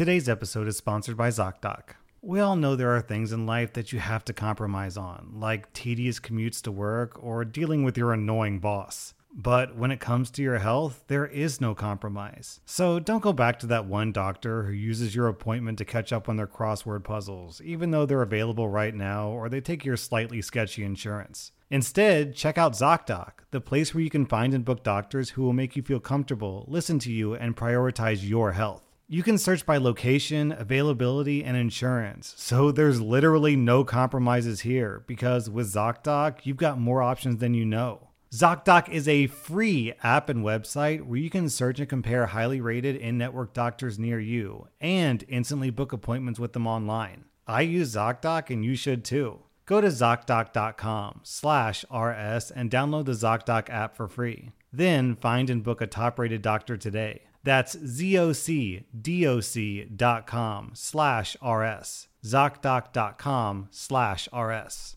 Today's 0.00 0.30
episode 0.30 0.66
is 0.66 0.78
sponsored 0.78 1.18
by 1.18 1.28
ZocDoc. 1.28 1.90
We 2.22 2.40
all 2.40 2.56
know 2.56 2.74
there 2.74 2.96
are 2.96 3.02
things 3.02 3.32
in 3.32 3.44
life 3.44 3.74
that 3.74 3.92
you 3.92 3.98
have 3.98 4.24
to 4.24 4.32
compromise 4.32 4.96
on, 4.96 5.32
like 5.34 5.70
tedious 5.74 6.18
commutes 6.18 6.62
to 6.62 6.72
work 6.72 7.22
or 7.22 7.44
dealing 7.44 7.84
with 7.84 7.98
your 7.98 8.14
annoying 8.14 8.60
boss. 8.60 9.12
But 9.30 9.76
when 9.76 9.90
it 9.90 10.00
comes 10.00 10.30
to 10.30 10.42
your 10.42 10.56
health, 10.56 11.04
there 11.08 11.26
is 11.26 11.60
no 11.60 11.74
compromise. 11.74 12.60
So 12.64 12.98
don't 12.98 13.22
go 13.22 13.34
back 13.34 13.58
to 13.58 13.66
that 13.66 13.84
one 13.84 14.10
doctor 14.10 14.62
who 14.62 14.72
uses 14.72 15.14
your 15.14 15.28
appointment 15.28 15.76
to 15.76 15.84
catch 15.84 16.14
up 16.14 16.30
on 16.30 16.36
their 16.38 16.46
crossword 16.46 17.04
puzzles, 17.04 17.60
even 17.60 17.90
though 17.90 18.06
they're 18.06 18.22
available 18.22 18.70
right 18.70 18.94
now 18.94 19.28
or 19.28 19.50
they 19.50 19.60
take 19.60 19.84
your 19.84 19.98
slightly 19.98 20.40
sketchy 20.40 20.82
insurance. 20.82 21.52
Instead, 21.68 22.34
check 22.34 22.56
out 22.56 22.72
ZocDoc, 22.72 23.32
the 23.50 23.60
place 23.60 23.92
where 23.92 24.02
you 24.02 24.08
can 24.08 24.24
find 24.24 24.54
and 24.54 24.64
book 24.64 24.82
doctors 24.82 25.28
who 25.28 25.42
will 25.42 25.52
make 25.52 25.76
you 25.76 25.82
feel 25.82 26.00
comfortable, 26.00 26.64
listen 26.68 26.98
to 27.00 27.12
you, 27.12 27.34
and 27.34 27.54
prioritize 27.54 28.26
your 28.26 28.52
health. 28.52 28.89
You 29.12 29.24
can 29.24 29.38
search 29.38 29.66
by 29.66 29.76
location, 29.76 30.52
availability, 30.52 31.42
and 31.42 31.56
insurance. 31.56 32.32
So 32.36 32.70
there's 32.70 33.00
literally 33.00 33.56
no 33.56 33.82
compromises 33.82 34.60
here 34.60 35.02
because 35.08 35.50
with 35.50 35.74
ZocDoc, 35.74 36.46
you've 36.46 36.56
got 36.56 36.78
more 36.78 37.02
options 37.02 37.38
than 37.38 37.52
you 37.52 37.64
know. 37.64 38.10
ZocDoc 38.32 38.88
is 38.88 39.08
a 39.08 39.26
free 39.26 39.92
app 40.04 40.28
and 40.28 40.44
website 40.44 41.02
where 41.02 41.18
you 41.18 41.28
can 41.28 41.48
search 41.48 41.80
and 41.80 41.88
compare 41.88 42.26
highly 42.26 42.60
rated 42.60 42.94
in 42.94 43.18
network 43.18 43.52
doctors 43.52 43.98
near 43.98 44.20
you 44.20 44.68
and 44.80 45.24
instantly 45.26 45.70
book 45.70 45.92
appointments 45.92 46.38
with 46.38 46.52
them 46.52 46.68
online. 46.68 47.24
I 47.48 47.62
use 47.62 47.96
ZocDoc 47.96 48.48
and 48.48 48.64
you 48.64 48.76
should 48.76 49.04
too. 49.04 49.40
Go 49.66 49.80
to 49.80 49.88
ZocDoc.com 49.88 51.22
slash 51.24 51.84
RS 51.92 52.52
and 52.52 52.70
download 52.70 53.06
the 53.06 53.12
ZocDoc 53.12 53.70
app 53.70 53.96
for 53.96 54.06
free. 54.06 54.52
Then 54.72 55.16
find 55.16 55.50
and 55.50 55.64
book 55.64 55.80
a 55.80 55.88
top 55.88 56.16
rated 56.20 56.42
doctor 56.42 56.76
today. 56.76 57.22
That's 57.42 57.74
ZocDoc.com 57.74 60.70
slash 60.74 61.36
RS. 61.42 62.08
ZocDoc.com 62.24 63.68
slash 63.70 64.28
RS. 64.32 64.96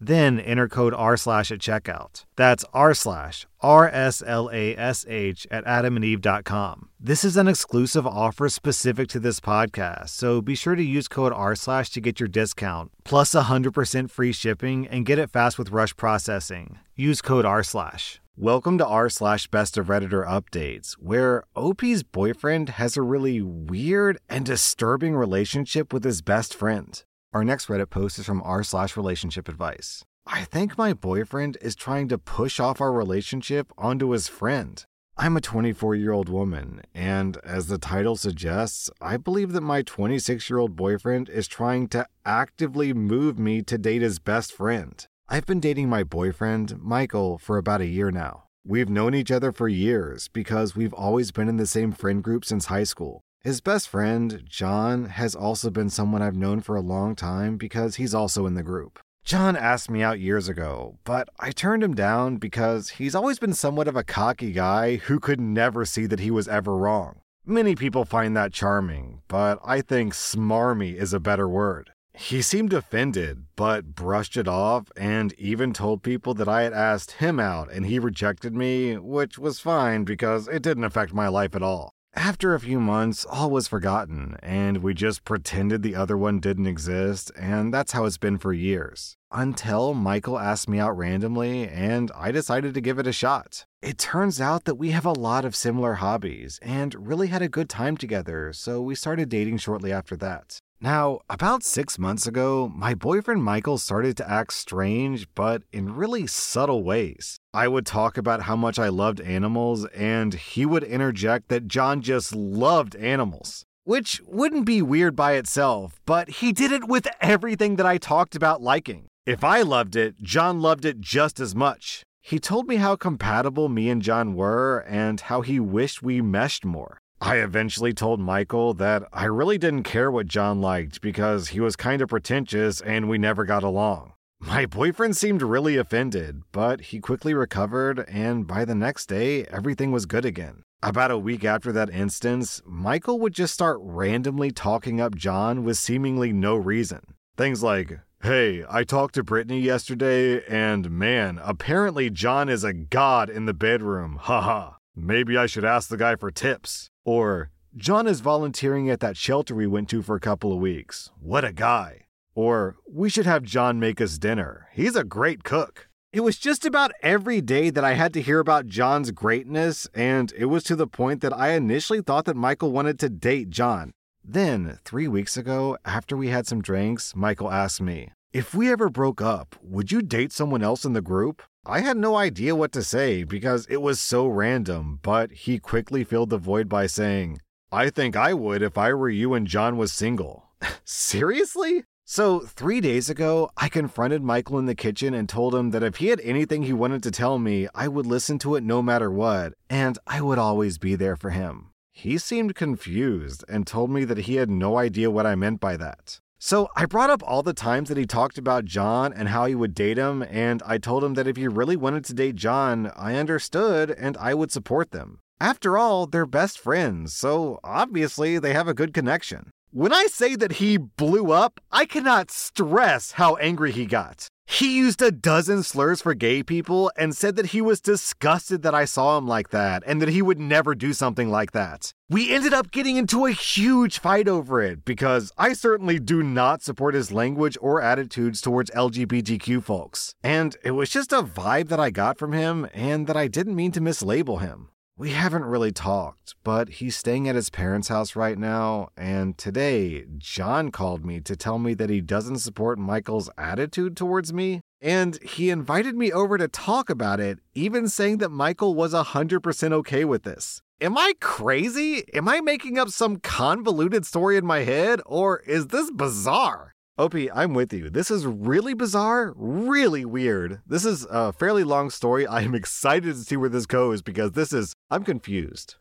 Then 0.00 0.38
enter 0.38 0.68
code 0.68 0.94
R 0.94 1.16
slash 1.16 1.50
at 1.50 1.58
checkout. 1.58 2.24
That's 2.36 2.64
R 2.72 2.94
slash 2.94 3.46
R 3.60 3.88
S 3.88 4.22
L 4.24 4.48
A 4.52 4.76
S 4.76 5.04
H 5.08 5.46
at 5.50 5.64
adamandeve.com. 5.64 6.88
This 7.00 7.24
is 7.24 7.36
an 7.36 7.48
exclusive 7.48 8.06
offer 8.06 8.48
specific 8.48 9.08
to 9.08 9.20
this 9.20 9.40
podcast, 9.40 10.10
so 10.10 10.40
be 10.40 10.54
sure 10.54 10.76
to 10.76 10.82
use 10.82 11.08
code 11.08 11.32
R 11.32 11.54
slash 11.54 11.90
to 11.90 12.00
get 12.00 12.20
your 12.20 12.28
discount, 12.28 12.92
plus 13.04 13.30
100% 13.30 14.10
free 14.10 14.32
shipping, 14.32 14.86
and 14.86 15.06
get 15.06 15.18
it 15.18 15.30
fast 15.30 15.58
with 15.58 15.70
rush 15.70 15.96
processing. 15.96 16.78
Use 16.94 17.20
code 17.20 17.44
R 17.44 17.62
slash. 17.62 18.20
Welcome 18.36 18.78
to 18.78 18.86
r 18.86 19.10
slash 19.10 19.48
best 19.48 19.76
of 19.76 19.88
Redditor 19.88 20.24
updates, 20.24 20.92
where 20.92 21.42
OP's 21.56 22.04
boyfriend 22.04 22.68
has 22.68 22.96
a 22.96 23.02
really 23.02 23.42
weird 23.42 24.18
and 24.28 24.46
disturbing 24.46 25.16
relationship 25.16 25.92
with 25.92 26.04
his 26.04 26.22
best 26.22 26.54
friend. 26.54 27.02
Our 27.34 27.44
next 27.44 27.66
Reddit 27.66 27.90
post 27.90 28.18
is 28.18 28.24
from 28.24 28.42
r 28.42 28.62
slash 28.62 28.96
relationship 28.96 29.50
advice. 29.50 30.02
I 30.26 30.44
think 30.44 30.78
my 30.78 30.94
boyfriend 30.94 31.58
is 31.60 31.74
trying 31.74 32.08
to 32.08 32.16
push 32.16 32.58
off 32.58 32.80
our 32.80 32.90
relationship 32.90 33.70
onto 33.76 34.10
his 34.10 34.28
friend. 34.28 34.82
I'm 35.18 35.36
a 35.36 35.42
24 35.42 35.94
year 35.94 36.12
old 36.12 36.30
woman, 36.30 36.80
and 36.94 37.36
as 37.44 37.66
the 37.66 37.76
title 37.76 38.16
suggests, 38.16 38.88
I 39.02 39.18
believe 39.18 39.52
that 39.52 39.60
my 39.60 39.82
26 39.82 40.48
year 40.48 40.58
old 40.58 40.74
boyfriend 40.74 41.28
is 41.28 41.46
trying 41.48 41.88
to 41.88 42.06
actively 42.24 42.94
move 42.94 43.38
me 43.38 43.60
to 43.60 43.76
date 43.76 44.00
his 44.00 44.18
best 44.18 44.50
friend. 44.50 45.06
I've 45.28 45.44
been 45.44 45.60
dating 45.60 45.90
my 45.90 46.04
boyfriend, 46.04 46.80
Michael, 46.80 47.36
for 47.36 47.58
about 47.58 47.82
a 47.82 47.86
year 47.86 48.10
now. 48.10 48.44
We've 48.66 48.88
known 48.88 49.14
each 49.14 49.30
other 49.30 49.52
for 49.52 49.68
years 49.68 50.28
because 50.28 50.74
we've 50.74 50.94
always 50.94 51.30
been 51.30 51.48
in 51.48 51.58
the 51.58 51.66
same 51.66 51.92
friend 51.92 52.24
group 52.24 52.46
since 52.46 52.66
high 52.66 52.84
school. 52.84 53.20
His 53.42 53.60
best 53.60 53.88
friend, 53.88 54.42
John, 54.48 55.06
has 55.06 55.36
also 55.36 55.70
been 55.70 55.90
someone 55.90 56.22
I've 56.22 56.36
known 56.36 56.60
for 56.60 56.74
a 56.74 56.80
long 56.80 57.14
time 57.14 57.56
because 57.56 57.94
he's 57.94 58.12
also 58.12 58.46
in 58.46 58.54
the 58.54 58.64
group. 58.64 58.98
John 59.24 59.56
asked 59.56 59.90
me 59.90 60.02
out 60.02 60.18
years 60.18 60.48
ago, 60.48 60.98
but 61.04 61.28
I 61.38 61.52
turned 61.52 61.84
him 61.84 61.94
down 61.94 62.38
because 62.38 62.90
he's 62.90 63.14
always 63.14 63.38
been 63.38 63.54
somewhat 63.54 63.86
of 63.86 63.94
a 63.94 64.02
cocky 64.02 64.50
guy 64.50 64.96
who 64.96 65.20
could 65.20 65.40
never 65.40 65.84
see 65.84 66.06
that 66.06 66.18
he 66.18 66.32
was 66.32 66.48
ever 66.48 66.76
wrong. 66.76 67.20
Many 67.46 67.76
people 67.76 68.04
find 68.04 68.36
that 68.36 68.52
charming, 68.52 69.22
but 69.28 69.60
I 69.64 69.82
think 69.82 70.14
smarmy 70.14 70.94
is 70.94 71.12
a 71.12 71.20
better 71.20 71.48
word. 71.48 71.90
He 72.14 72.42
seemed 72.42 72.72
offended, 72.72 73.44
but 73.54 73.94
brushed 73.94 74.36
it 74.36 74.48
off 74.48 74.90
and 74.96 75.32
even 75.34 75.72
told 75.72 76.02
people 76.02 76.34
that 76.34 76.48
I 76.48 76.62
had 76.62 76.72
asked 76.72 77.12
him 77.12 77.38
out 77.38 77.70
and 77.70 77.86
he 77.86 78.00
rejected 78.00 78.52
me, 78.52 78.96
which 78.96 79.38
was 79.38 79.60
fine 79.60 80.02
because 80.02 80.48
it 80.48 80.62
didn't 80.62 80.84
affect 80.84 81.14
my 81.14 81.28
life 81.28 81.54
at 81.54 81.62
all. 81.62 81.92
After 82.20 82.52
a 82.52 82.58
few 82.58 82.80
months, 82.80 83.24
all 83.24 83.48
was 83.48 83.68
forgotten, 83.68 84.38
and 84.42 84.78
we 84.78 84.92
just 84.92 85.24
pretended 85.24 85.84
the 85.84 85.94
other 85.94 86.18
one 86.18 86.40
didn't 86.40 86.66
exist, 86.66 87.30
and 87.38 87.72
that's 87.72 87.92
how 87.92 88.06
it's 88.06 88.18
been 88.18 88.38
for 88.38 88.52
years. 88.52 89.16
Until 89.30 89.94
Michael 89.94 90.36
asked 90.36 90.68
me 90.68 90.80
out 90.80 90.98
randomly, 90.98 91.68
and 91.68 92.10
I 92.16 92.32
decided 92.32 92.74
to 92.74 92.80
give 92.80 92.98
it 92.98 93.06
a 93.06 93.12
shot. 93.12 93.66
It 93.82 93.98
turns 93.98 94.40
out 94.40 94.64
that 94.64 94.74
we 94.74 94.90
have 94.90 95.06
a 95.06 95.12
lot 95.12 95.44
of 95.44 95.54
similar 95.54 95.94
hobbies, 95.94 96.58
and 96.60 97.06
really 97.06 97.28
had 97.28 97.40
a 97.40 97.48
good 97.48 97.68
time 97.68 97.96
together, 97.96 98.52
so 98.52 98.82
we 98.82 98.96
started 98.96 99.28
dating 99.28 99.58
shortly 99.58 99.92
after 99.92 100.16
that. 100.16 100.58
Now, 100.80 101.20
about 101.28 101.64
six 101.64 101.98
months 101.98 102.28
ago, 102.28 102.70
my 102.72 102.94
boyfriend 102.94 103.42
Michael 103.42 103.78
started 103.78 104.16
to 104.18 104.30
act 104.30 104.52
strange, 104.52 105.26
but 105.34 105.64
in 105.72 105.96
really 105.96 106.28
subtle 106.28 106.84
ways. 106.84 107.36
I 107.52 107.66
would 107.66 107.84
talk 107.84 108.16
about 108.16 108.42
how 108.42 108.54
much 108.54 108.78
I 108.78 108.88
loved 108.88 109.20
animals, 109.20 109.86
and 109.86 110.34
he 110.34 110.64
would 110.64 110.84
interject 110.84 111.48
that 111.48 111.66
John 111.66 112.00
just 112.00 112.32
loved 112.32 112.94
animals. 112.94 113.64
Which 113.82 114.20
wouldn't 114.24 114.66
be 114.66 114.80
weird 114.80 115.16
by 115.16 115.32
itself, 115.32 115.98
but 116.06 116.28
he 116.28 116.52
did 116.52 116.70
it 116.70 116.86
with 116.86 117.08
everything 117.20 117.74
that 117.74 117.86
I 117.86 117.98
talked 117.98 118.36
about 118.36 118.62
liking. 118.62 119.08
If 119.26 119.42
I 119.42 119.62
loved 119.62 119.96
it, 119.96 120.22
John 120.22 120.60
loved 120.60 120.84
it 120.84 121.00
just 121.00 121.40
as 121.40 121.56
much. 121.56 122.04
He 122.22 122.38
told 122.38 122.68
me 122.68 122.76
how 122.76 122.94
compatible 122.94 123.68
me 123.68 123.90
and 123.90 124.00
John 124.00 124.34
were 124.34 124.84
and 124.86 125.20
how 125.22 125.40
he 125.40 125.58
wished 125.58 126.04
we 126.04 126.20
meshed 126.20 126.64
more. 126.64 126.97
I 127.20 127.36
eventually 127.36 127.92
told 127.92 128.20
Michael 128.20 128.74
that 128.74 129.02
I 129.12 129.24
really 129.24 129.58
didn't 129.58 129.82
care 129.82 130.10
what 130.10 130.28
John 130.28 130.60
liked 130.60 131.00
because 131.00 131.48
he 131.48 131.60
was 131.60 131.74
kind 131.74 132.00
of 132.00 132.08
pretentious 132.08 132.80
and 132.80 133.08
we 133.08 133.18
never 133.18 133.44
got 133.44 133.64
along. 133.64 134.12
My 134.40 134.66
boyfriend 134.66 135.16
seemed 135.16 135.42
really 135.42 135.76
offended, 135.76 136.42
but 136.52 136.80
he 136.80 137.00
quickly 137.00 137.34
recovered, 137.34 138.04
and 138.08 138.46
by 138.46 138.64
the 138.64 138.74
next 138.74 139.06
day, 139.06 139.44
everything 139.46 139.90
was 139.90 140.06
good 140.06 140.24
again. 140.24 140.62
About 140.80 141.10
a 141.10 141.18
week 141.18 141.44
after 141.44 141.72
that 141.72 141.90
instance, 141.90 142.62
Michael 142.64 143.18
would 143.18 143.32
just 143.32 143.52
start 143.52 143.78
randomly 143.82 144.52
talking 144.52 145.00
up 145.00 145.16
John 145.16 145.64
with 145.64 145.76
seemingly 145.76 146.32
no 146.32 146.54
reason. 146.54 147.00
Things 147.36 147.64
like, 147.64 147.98
Hey, 148.22 148.64
I 148.68 148.84
talked 148.84 149.14
to 149.14 149.24
Brittany 149.24 149.60
yesterday, 149.60 150.44
and 150.46 150.90
man, 150.90 151.40
apparently 151.42 152.08
John 152.08 152.48
is 152.48 152.62
a 152.62 152.72
god 152.72 153.28
in 153.28 153.46
the 153.46 153.54
bedroom, 153.54 154.18
haha. 154.20 154.74
Maybe 154.96 155.36
I 155.36 155.46
should 155.46 155.64
ask 155.64 155.88
the 155.88 155.96
guy 155.96 156.16
for 156.16 156.32
tips. 156.32 156.90
Or, 157.08 157.48
John 157.74 158.06
is 158.06 158.20
volunteering 158.20 158.90
at 158.90 159.00
that 159.00 159.16
shelter 159.16 159.54
we 159.54 159.66
went 159.66 159.88
to 159.88 160.02
for 160.02 160.14
a 160.14 160.20
couple 160.20 160.52
of 160.52 160.58
weeks. 160.58 161.10
What 161.18 161.42
a 161.42 161.54
guy. 161.54 162.04
Or, 162.34 162.76
we 162.86 163.08
should 163.08 163.24
have 163.24 163.44
John 163.44 163.80
make 163.80 163.98
us 163.98 164.18
dinner. 164.18 164.68
He's 164.74 164.94
a 164.94 165.04
great 165.04 165.42
cook. 165.42 165.88
It 166.12 166.20
was 166.20 166.36
just 166.36 166.66
about 166.66 166.92
every 167.02 167.40
day 167.40 167.70
that 167.70 167.82
I 167.82 167.94
had 167.94 168.12
to 168.12 168.20
hear 168.20 168.40
about 168.40 168.66
John's 168.66 169.10
greatness, 169.10 169.88
and 169.94 170.34
it 170.36 170.46
was 170.52 170.62
to 170.64 170.76
the 170.76 170.86
point 170.86 171.22
that 171.22 171.32
I 171.32 171.52
initially 171.52 172.02
thought 172.02 172.26
that 172.26 172.36
Michael 172.36 172.72
wanted 172.72 172.98
to 172.98 173.08
date 173.08 173.48
John. 173.48 173.92
Then, 174.22 174.78
three 174.84 175.08
weeks 175.08 175.38
ago, 175.38 175.78
after 175.86 176.14
we 176.14 176.28
had 176.28 176.46
some 176.46 176.60
drinks, 176.60 177.16
Michael 177.16 177.50
asked 177.50 177.80
me, 177.80 178.10
If 178.34 178.54
we 178.54 178.70
ever 178.70 178.90
broke 178.90 179.22
up, 179.22 179.56
would 179.62 179.90
you 179.90 180.02
date 180.02 180.30
someone 180.30 180.62
else 180.62 180.84
in 180.84 180.92
the 180.92 181.00
group? 181.00 181.40
I 181.70 181.80
had 181.80 181.98
no 181.98 182.16
idea 182.16 182.54
what 182.54 182.72
to 182.72 182.82
say 182.82 183.24
because 183.24 183.66
it 183.66 183.82
was 183.82 184.00
so 184.00 184.26
random, 184.26 185.00
but 185.02 185.30
he 185.30 185.58
quickly 185.58 186.02
filled 186.02 186.30
the 186.30 186.38
void 186.38 186.66
by 186.66 186.86
saying, 186.86 187.42
I 187.70 187.90
think 187.90 188.16
I 188.16 188.32
would 188.32 188.62
if 188.62 188.78
I 188.78 188.94
were 188.94 189.10
you 189.10 189.34
and 189.34 189.46
John 189.46 189.76
was 189.76 189.92
single. 189.92 190.48
Seriously? 190.86 191.84
So, 192.06 192.40
three 192.40 192.80
days 192.80 193.10
ago, 193.10 193.50
I 193.54 193.68
confronted 193.68 194.22
Michael 194.22 194.58
in 194.58 194.64
the 194.64 194.74
kitchen 194.74 195.12
and 195.12 195.28
told 195.28 195.54
him 195.54 195.68
that 195.72 195.82
if 195.82 195.96
he 195.96 196.06
had 196.06 196.20
anything 196.20 196.62
he 196.62 196.72
wanted 196.72 197.02
to 197.02 197.10
tell 197.10 197.38
me, 197.38 197.68
I 197.74 197.86
would 197.86 198.06
listen 198.06 198.38
to 198.38 198.54
it 198.54 198.64
no 198.64 198.80
matter 198.80 199.10
what, 199.10 199.52
and 199.68 199.98
I 200.06 200.22
would 200.22 200.38
always 200.38 200.78
be 200.78 200.94
there 200.94 201.16
for 201.16 201.28
him. 201.28 201.72
He 201.92 202.16
seemed 202.16 202.54
confused 202.54 203.44
and 203.46 203.66
told 203.66 203.90
me 203.90 204.06
that 204.06 204.20
he 204.20 204.36
had 204.36 204.48
no 204.48 204.78
idea 204.78 205.10
what 205.10 205.26
I 205.26 205.34
meant 205.34 205.60
by 205.60 205.76
that. 205.76 206.18
So 206.40 206.68
I 206.76 206.86
brought 206.86 207.10
up 207.10 207.22
all 207.26 207.42
the 207.42 207.52
times 207.52 207.88
that 207.88 207.98
he 207.98 208.06
talked 208.06 208.38
about 208.38 208.64
John 208.64 209.12
and 209.12 209.28
how 209.28 209.46
he 209.46 209.56
would 209.56 209.74
date 209.74 209.98
him, 209.98 210.22
and 210.22 210.62
I 210.64 210.78
told 210.78 211.02
him 211.02 211.14
that 211.14 211.26
if 211.26 211.36
he 211.36 211.48
really 211.48 211.76
wanted 211.76 212.04
to 212.04 212.14
date 212.14 212.36
John, 212.36 212.92
I 212.96 213.16
understood 213.16 213.90
and 213.90 214.16
I 214.18 214.34
would 214.34 214.52
support 214.52 214.92
them. 214.92 215.18
After 215.40 215.76
all, 215.76 216.06
they're 216.06 216.26
best 216.26 216.60
friends, 216.60 217.12
so 217.12 217.58
obviously 217.64 218.38
they 218.38 218.52
have 218.52 218.68
a 218.68 218.74
good 218.74 218.94
connection. 218.94 219.50
When 219.72 219.92
I 219.92 220.06
say 220.06 220.36
that 220.36 220.52
he 220.52 220.76
blew 220.76 221.32
up, 221.32 221.60
I 221.72 221.84
cannot 221.84 222.30
stress 222.30 223.12
how 223.12 223.34
angry 223.36 223.72
he 223.72 223.84
got. 223.84 224.28
He 224.50 224.78
used 224.78 225.02
a 225.02 225.12
dozen 225.12 225.62
slurs 225.62 226.00
for 226.00 226.14
gay 226.14 226.42
people 226.42 226.90
and 226.96 227.14
said 227.14 227.36
that 227.36 227.48
he 227.48 227.60
was 227.60 227.82
disgusted 227.82 228.62
that 228.62 228.74
I 228.74 228.86
saw 228.86 229.18
him 229.18 229.28
like 229.28 229.50
that 229.50 229.82
and 229.86 230.00
that 230.00 230.08
he 230.08 230.22
would 230.22 230.40
never 230.40 230.74
do 230.74 230.94
something 230.94 231.28
like 231.28 231.52
that. 231.52 231.92
We 232.08 232.32
ended 232.32 232.54
up 232.54 232.70
getting 232.70 232.96
into 232.96 233.26
a 233.26 233.30
huge 233.30 233.98
fight 233.98 234.26
over 234.26 234.62
it 234.62 234.86
because 234.86 235.32
I 235.36 235.52
certainly 235.52 235.98
do 235.98 236.22
not 236.22 236.62
support 236.62 236.94
his 236.94 237.12
language 237.12 237.58
or 237.60 237.82
attitudes 237.82 238.40
towards 238.40 238.70
LGBTQ 238.70 239.62
folks. 239.62 240.14
And 240.24 240.56
it 240.64 240.70
was 240.70 240.88
just 240.88 241.12
a 241.12 241.22
vibe 241.22 241.68
that 241.68 241.78
I 241.78 241.90
got 241.90 242.18
from 242.18 242.32
him 242.32 242.66
and 242.72 243.06
that 243.06 243.18
I 243.18 243.28
didn't 243.28 243.54
mean 243.54 243.72
to 243.72 243.82
mislabel 243.82 244.40
him. 244.40 244.70
We 244.98 245.10
haven't 245.10 245.44
really 245.44 245.70
talked, 245.70 246.34
but 246.42 246.68
he's 246.68 246.96
staying 246.96 247.28
at 247.28 247.36
his 247.36 247.50
parents' 247.50 247.86
house 247.86 248.16
right 248.16 248.36
now, 248.36 248.88
and 248.96 249.38
today, 249.38 250.06
John 250.18 250.72
called 250.72 251.04
me 251.04 251.20
to 251.20 251.36
tell 251.36 251.60
me 251.60 251.72
that 251.74 251.88
he 251.88 252.00
doesn't 252.00 252.38
support 252.38 252.80
Michael's 252.80 253.30
attitude 253.38 253.96
towards 253.96 254.32
me, 254.32 254.60
and 254.80 255.16
he 255.22 255.50
invited 255.50 255.94
me 255.94 256.10
over 256.10 256.36
to 256.36 256.48
talk 256.48 256.90
about 256.90 257.20
it, 257.20 257.38
even 257.54 257.86
saying 257.86 258.18
that 258.18 258.30
Michael 258.30 258.74
was 258.74 258.92
100% 258.92 259.72
okay 259.72 260.04
with 260.04 260.24
this. 260.24 260.62
Am 260.80 260.98
I 260.98 261.12
crazy? 261.20 262.02
Am 262.12 262.28
I 262.28 262.40
making 262.40 262.76
up 262.76 262.88
some 262.88 263.18
convoluted 263.18 264.04
story 264.04 264.36
in 264.36 264.44
my 264.44 264.64
head, 264.64 265.00
or 265.06 265.38
is 265.46 265.68
this 265.68 265.92
bizarre? 265.92 266.74
OP, 266.98 267.14
I'm 267.32 267.54
with 267.54 267.72
you. 267.72 267.90
This 267.90 268.10
is 268.10 268.26
really 268.26 268.74
bizarre, 268.74 269.32
really 269.36 270.04
weird. 270.04 270.60
This 270.66 270.84
is 270.84 271.06
a 271.08 271.32
fairly 271.32 271.62
long 271.62 271.90
story. 271.90 272.26
I 272.26 272.42
am 272.42 272.56
excited 272.56 273.14
to 273.14 273.22
see 273.22 273.36
where 273.36 273.48
this 273.48 273.66
goes 273.66 274.02
because 274.02 274.32
this 274.32 274.52
is, 274.52 274.74
I'm 274.90 275.04
confused. 275.04 275.76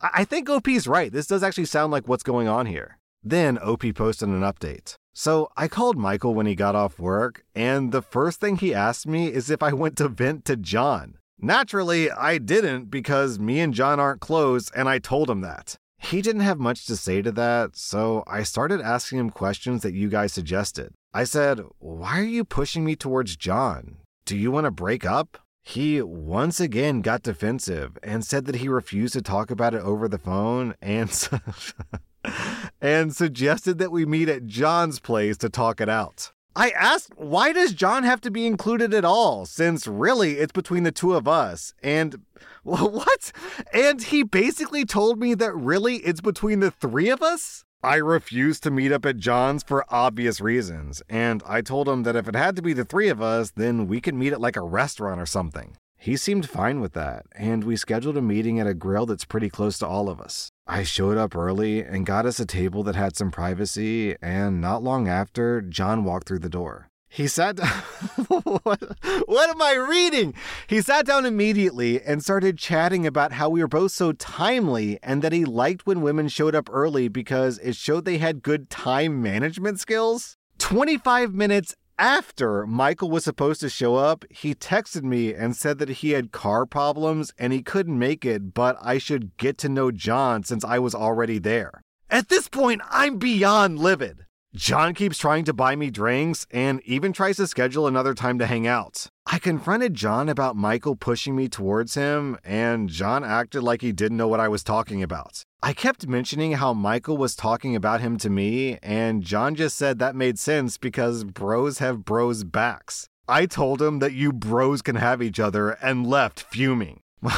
I, 0.00 0.10
I 0.14 0.24
think 0.24 0.48
OP's 0.48 0.86
right. 0.86 1.12
This 1.12 1.26
does 1.26 1.42
actually 1.42 1.66
sound 1.66 1.92
like 1.92 2.08
what's 2.08 2.22
going 2.22 2.48
on 2.48 2.64
here. 2.64 2.98
Then 3.22 3.58
OP 3.58 3.82
posted 3.94 4.28
an 4.30 4.40
update. 4.40 4.94
So 5.12 5.50
I 5.54 5.68
called 5.68 5.98
Michael 5.98 6.34
when 6.34 6.46
he 6.46 6.54
got 6.54 6.74
off 6.74 6.98
work, 6.98 7.44
and 7.54 7.92
the 7.92 8.02
first 8.02 8.40
thing 8.40 8.56
he 8.56 8.74
asked 8.74 9.06
me 9.06 9.28
is 9.28 9.50
if 9.50 9.62
I 9.62 9.72
went 9.74 9.96
to 9.98 10.08
vent 10.08 10.46
to 10.46 10.56
John. 10.56 11.18
Naturally, 11.38 12.10
I 12.10 12.38
didn't 12.38 12.90
because 12.90 13.38
me 13.38 13.60
and 13.60 13.74
John 13.74 14.00
aren't 14.00 14.20
close, 14.20 14.70
and 14.70 14.88
I 14.88 14.98
told 14.98 15.28
him 15.28 15.42
that. 15.42 15.76
He 16.04 16.20
didn't 16.20 16.42
have 16.42 16.58
much 16.58 16.84
to 16.86 16.96
say 16.96 17.22
to 17.22 17.32
that, 17.32 17.76
so 17.76 18.24
I 18.26 18.42
started 18.42 18.82
asking 18.82 19.20
him 19.20 19.30
questions 19.30 19.82
that 19.82 19.94
you 19.94 20.10
guys 20.10 20.34
suggested. 20.34 20.92
I 21.14 21.24
said, 21.24 21.62
Why 21.78 22.18
are 22.18 22.22
you 22.22 22.44
pushing 22.44 22.84
me 22.84 22.94
towards 22.94 23.36
John? 23.36 23.96
Do 24.26 24.36
you 24.36 24.50
want 24.50 24.66
to 24.66 24.70
break 24.70 25.06
up? 25.06 25.38
He 25.62 26.02
once 26.02 26.60
again 26.60 27.00
got 27.00 27.22
defensive 27.22 27.96
and 28.02 28.22
said 28.22 28.44
that 28.44 28.56
he 28.56 28.68
refused 28.68 29.14
to 29.14 29.22
talk 29.22 29.50
about 29.50 29.72
it 29.72 29.80
over 29.80 30.06
the 30.06 30.18
phone 30.18 30.74
and 30.82 31.10
and 32.82 33.16
suggested 33.16 33.78
that 33.78 33.90
we 33.90 34.04
meet 34.04 34.28
at 34.28 34.46
John's 34.46 35.00
place 35.00 35.38
to 35.38 35.48
talk 35.48 35.80
it 35.80 35.88
out. 35.88 36.32
I 36.56 36.70
asked, 36.70 37.12
why 37.16 37.52
does 37.52 37.72
John 37.72 38.04
have 38.04 38.20
to 38.20 38.30
be 38.30 38.46
included 38.46 38.94
at 38.94 39.04
all, 39.04 39.44
since 39.44 39.88
really 39.88 40.34
it's 40.34 40.52
between 40.52 40.84
the 40.84 40.92
two 40.92 41.14
of 41.14 41.26
us? 41.26 41.74
And 41.82 42.20
what? 42.62 43.32
And 43.72 44.02
he 44.02 44.22
basically 44.22 44.84
told 44.84 45.18
me 45.18 45.34
that 45.34 45.54
really 45.54 45.96
it's 45.96 46.20
between 46.20 46.60
the 46.60 46.70
three 46.70 47.08
of 47.08 47.22
us? 47.22 47.64
I 47.82 47.96
refused 47.96 48.62
to 48.62 48.70
meet 48.70 48.92
up 48.92 49.04
at 49.04 49.18
John's 49.18 49.62
for 49.62 49.84
obvious 49.92 50.40
reasons, 50.40 51.02
and 51.08 51.42
I 51.44 51.60
told 51.60 51.88
him 51.88 52.04
that 52.04 52.16
if 52.16 52.28
it 52.28 52.36
had 52.36 52.56
to 52.56 52.62
be 52.62 52.72
the 52.72 52.84
three 52.84 53.08
of 53.08 53.20
us, 53.20 53.50
then 53.50 53.88
we 53.88 54.00
could 54.00 54.14
meet 54.14 54.32
at 54.32 54.40
like 54.40 54.56
a 54.56 54.62
restaurant 54.62 55.20
or 55.20 55.26
something. 55.26 55.76
He 55.98 56.16
seemed 56.16 56.48
fine 56.48 56.80
with 56.80 56.92
that, 56.92 57.26
and 57.34 57.64
we 57.64 57.76
scheduled 57.76 58.16
a 58.16 58.22
meeting 58.22 58.60
at 58.60 58.66
a 58.66 58.74
grill 58.74 59.06
that's 59.06 59.24
pretty 59.24 59.50
close 59.50 59.76
to 59.78 59.86
all 59.86 60.08
of 60.08 60.20
us. 60.20 60.50
I 60.66 60.82
showed 60.82 61.18
up 61.18 61.36
early 61.36 61.82
and 61.82 62.06
got 62.06 62.24
us 62.24 62.40
a 62.40 62.46
table 62.46 62.82
that 62.84 62.96
had 62.96 63.16
some 63.16 63.30
privacy, 63.30 64.16
and 64.22 64.62
not 64.62 64.82
long 64.82 65.08
after, 65.08 65.60
John 65.60 66.04
walked 66.04 66.26
through 66.26 66.38
the 66.38 66.48
door. 66.48 66.88
He 67.06 67.28
sat 67.28 67.56
down. 67.56 67.68
what, 68.28 68.82
what 69.26 69.50
am 69.50 69.60
I 69.60 69.74
reading? 69.74 70.34
He 70.66 70.80
sat 70.80 71.04
down 71.04 71.26
immediately 71.26 72.00
and 72.00 72.22
started 72.22 72.58
chatting 72.58 73.06
about 73.06 73.32
how 73.32 73.50
we 73.50 73.60
were 73.60 73.68
both 73.68 73.92
so 73.92 74.12
timely 74.12 74.98
and 75.02 75.20
that 75.20 75.32
he 75.32 75.44
liked 75.44 75.86
when 75.86 76.00
women 76.00 76.28
showed 76.28 76.54
up 76.54 76.68
early 76.72 77.08
because 77.08 77.58
it 77.58 77.76
showed 77.76 78.04
they 78.04 78.18
had 78.18 78.42
good 78.42 78.70
time 78.70 79.22
management 79.22 79.78
skills. 79.80 80.36
25 80.58 81.34
minutes 81.34 81.74
after 81.98 82.66
Michael 82.66 83.10
was 83.10 83.24
supposed 83.24 83.60
to 83.60 83.68
show 83.68 83.96
up, 83.96 84.24
he 84.30 84.54
texted 84.54 85.02
me 85.02 85.32
and 85.32 85.56
said 85.56 85.78
that 85.78 85.88
he 85.88 86.10
had 86.10 86.32
car 86.32 86.66
problems 86.66 87.32
and 87.38 87.52
he 87.52 87.62
couldn't 87.62 87.98
make 87.98 88.24
it, 88.24 88.54
but 88.54 88.76
I 88.80 88.98
should 88.98 89.36
get 89.36 89.58
to 89.58 89.68
know 89.68 89.90
John 89.90 90.42
since 90.42 90.64
I 90.64 90.78
was 90.78 90.94
already 90.94 91.38
there. 91.38 91.82
At 92.10 92.28
this 92.28 92.48
point, 92.48 92.82
I'm 92.90 93.18
beyond 93.18 93.78
livid. 93.78 94.26
John 94.54 94.94
keeps 94.94 95.18
trying 95.18 95.44
to 95.46 95.52
buy 95.52 95.74
me 95.74 95.90
drinks 95.90 96.46
and 96.52 96.80
even 96.84 97.12
tries 97.12 97.38
to 97.38 97.46
schedule 97.48 97.88
another 97.88 98.14
time 98.14 98.38
to 98.38 98.46
hang 98.46 98.68
out. 98.68 99.08
I 99.26 99.40
confronted 99.40 99.94
John 99.94 100.28
about 100.28 100.54
Michael 100.54 100.94
pushing 100.94 101.34
me 101.34 101.48
towards 101.48 101.94
him, 101.94 102.38
and 102.44 102.88
John 102.88 103.24
acted 103.24 103.64
like 103.64 103.82
he 103.82 103.90
didn't 103.90 104.16
know 104.16 104.28
what 104.28 104.38
I 104.38 104.46
was 104.46 104.62
talking 104.62 105.02
about. 105.02 105.42
I 105.64 105.72
kept 105.72 106.06
mentioning 106.06 106.52
how 106.52 106.74
Michael 106.74 107.16
was 107.16 107.34
talking 107.34 107.74
about 107.74 108.02
him 108.02 108.18
to 108.18 108.28
me, 108.28 108.76
and 108.82 109.22
John 109.22 109.54
just 109.54 109.78
said 109.78 109.98
that 109.98 110.14
made 110.14 110.38
sense 110.38 110.76
because 110.76 111.24
bros 111.24 111.78
have 111.78 112.04
bros' 112.04 112.44
backs. 112.44 113.08
I 113.26 113.46
told 113.46 113.80
him 113.80 113.98
that 114.00 114.12
you 114.12 114.30
bros 114.30 114.82
can 114.82 114.96
have 114.96 115.22
each 115.22 115.40
other 115.40 115.70
and 115.70 116.06
left 116.06 116.42
fuming. 116.42 117.00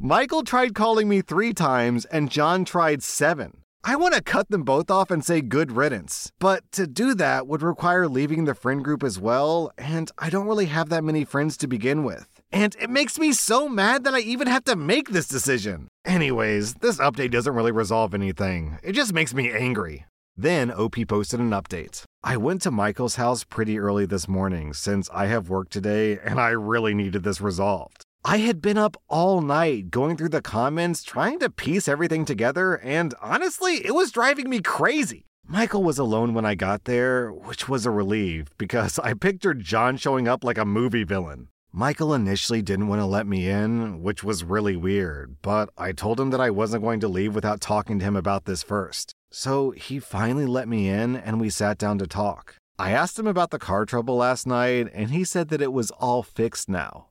Michael 0.00 0.42
tried 0.42 0.74
calling 0.74 1.08
me 1.08 1.20
three 1.20 1.54
times, 1.54 2.06
and 2.06 2.28
John 2.28 2.64
tried 2.64 3.04
seven. 3.04 3.58
I 3.84 3.94
want 3.94 4.14
to 4.14 4.20
cut 4.20 4.48
them 4.48 4.64
both 4.64 4.90
off 4.90 5.12
and 5.12 5.24
say 5.24 5.40
good 5.40 5.70
riddance. 5.70 6.32
But 6.40 6.64
to 6.72 6.88
do 6.88 7.14
that 7.14 7.46
would 7.46 7.62
require 7.62 8.08
leaving 8.08 8.46
the 8.46 8.54
friend 8.56 8.82
group 8.82 9.04
as 9.04 9.20
well, 9.20 9.70
and 9.78 10.10
I 10.18 10.30
don't 10.30 10.48
really 10.48 10.66
have 10.66 10.88
that 10.88 11.04
many 11.04 11.24
friends 11.24 11.56
to 11.58 11.68
begin 11.68 12.02
with. 12.02 12.35
And 12.52 12.76
it 12.80 12.90
makes 12.90 13.18
me 13.18 13.32
so 13.32 13.68
mad 13.68 14.04
that 14.04 14.14
I 14.14 14.20
even 14.20 14.46
have 14.46 14.64
to 14.64 14.76
make 14.76 15.10
this 15.10 15.28
decision. 15.28 15.88
Anyways, 16.04 16.74
this 16.74 16.98
update 16.98 17.32
doesn't 17.32 17.54
really 17.54 17.72
resolve 17.72 18.14
anything, 18.14 18.78
it 18.82 18.92
just 18.92 19.12
makes 19.12 19.34
me 19.34 19.50
angry. 19.50 20.06
Then 20.36 20.70
OP 20.70 20.96
posted 21.08 21.40
an 21.40 21.50
update. 21.50 22.04
I 22.22 22.36
went 22.36 22.60
to 22.62 22.70
Michael's 22.70 23.16
house 23.16 23.42
pretty 23.42 23.78
early 23.78 24.04
this 24.04 24.28
morning 24.28 24.74
since 24.74 25.08
I 25.10 25.26
have 25.26 25.48
work 25.48 25.70
today 25.70 26.18
and 26.18 26.38
I 26.38 26.50
really 26.50 26.92
needed 26.92 27.22
this 27.22 27.40
resolved. 27.40 28.04
I 28.22 28.38
had 28.38 28.60
been 28.60 28.76
up 28.76 28.96
all 29.08 29.40
night 29.40 29.90
going 29.90 30.16
through 30.16 30.30
the 30.30 30.42
comments, 30.42 31.04
trying 31.04 31.38
to 31.38 31.48
piece 31.48 31.86
everything 31.86 32.24
together, 32.24 32.74
and 32.74 33.14
honestly, 33.22 33.86
it 33.86 33.94
was 33.94 34.10
driving 34.10 34.50
me 34.50 34.60
crazy. 34.60 35.24
Michael 35.46 35.84
was 35.84 35.96
alone 35.96 36.34
when 36.34 36.44
I 36.44 36.56
got 36.56 36.84
there, 36.84 37.30
which 37.30 37.68
was 37.68 37.86
a 37.86 37.90
relief 37.92 38.48
because 38.58 38.98
I 38.98 39.14
pictured 39.14 39.60
John 39.60 39.96
showing 39.96 40.26
up 40.26 40.42
like 40.42 40.58
a 40.58 40.64
movie 40.64 41.04
villain. 41.04 41.48
Michael 41.78 42.14
initially 42.14 42.62
didn't 42.62 42.88
want 42.88 43.02
to 43.02 43.04
let 43.04 43.26
me 43.26 43.50
in, 43.50 44.00
which 44.00 44.24
was 44.24 44.42
really 44.42 44.76
weird, 44.76 45.36
but 45.42 45.68
I 45.76 45.92
told 45.92 46.18
him 46.18 46.30
that 46.30 46.40
I 46.40 46.48
wasn't 46.48 46.82
going 46.82 47.00
to 47.00 47.06
leave 47.06 47.34
without 47.34 47.60
talking 47.60 47.98
to 47.98 48.04
him 48.06 48.16
about 48.16 48.46
this 48.46 48.62
first. 48.62 49.12
So 49.30 49.72
he 49.72 49.98
finally 49.98 50.46
let 50.46 50.68
me 50.68 50.88
in 50.88 51.16
and 51.16 51.38
we 51.38 51.50
sat 51.50 51.76
down 51.76 51.98
to 51.98 52.06
talk. 52.06 52.56
I 52.78 52.92
asked 52.92 53.18
him 53.18 53.26
about 53.26 53.50
the 53.50 53.58
car 53.58 53.84
trouble 53.84 54.16
last 54.16 54.46
night, 54.46 54.88
and 54.94 55.10
he 55.10 55.22
said 55.22 55.50
that 55.50 55.60
it 55.60 55.70
was 55.70 55.90
all 55.90 56.22
fixed 56.22 56.66
now. 56.66 57.08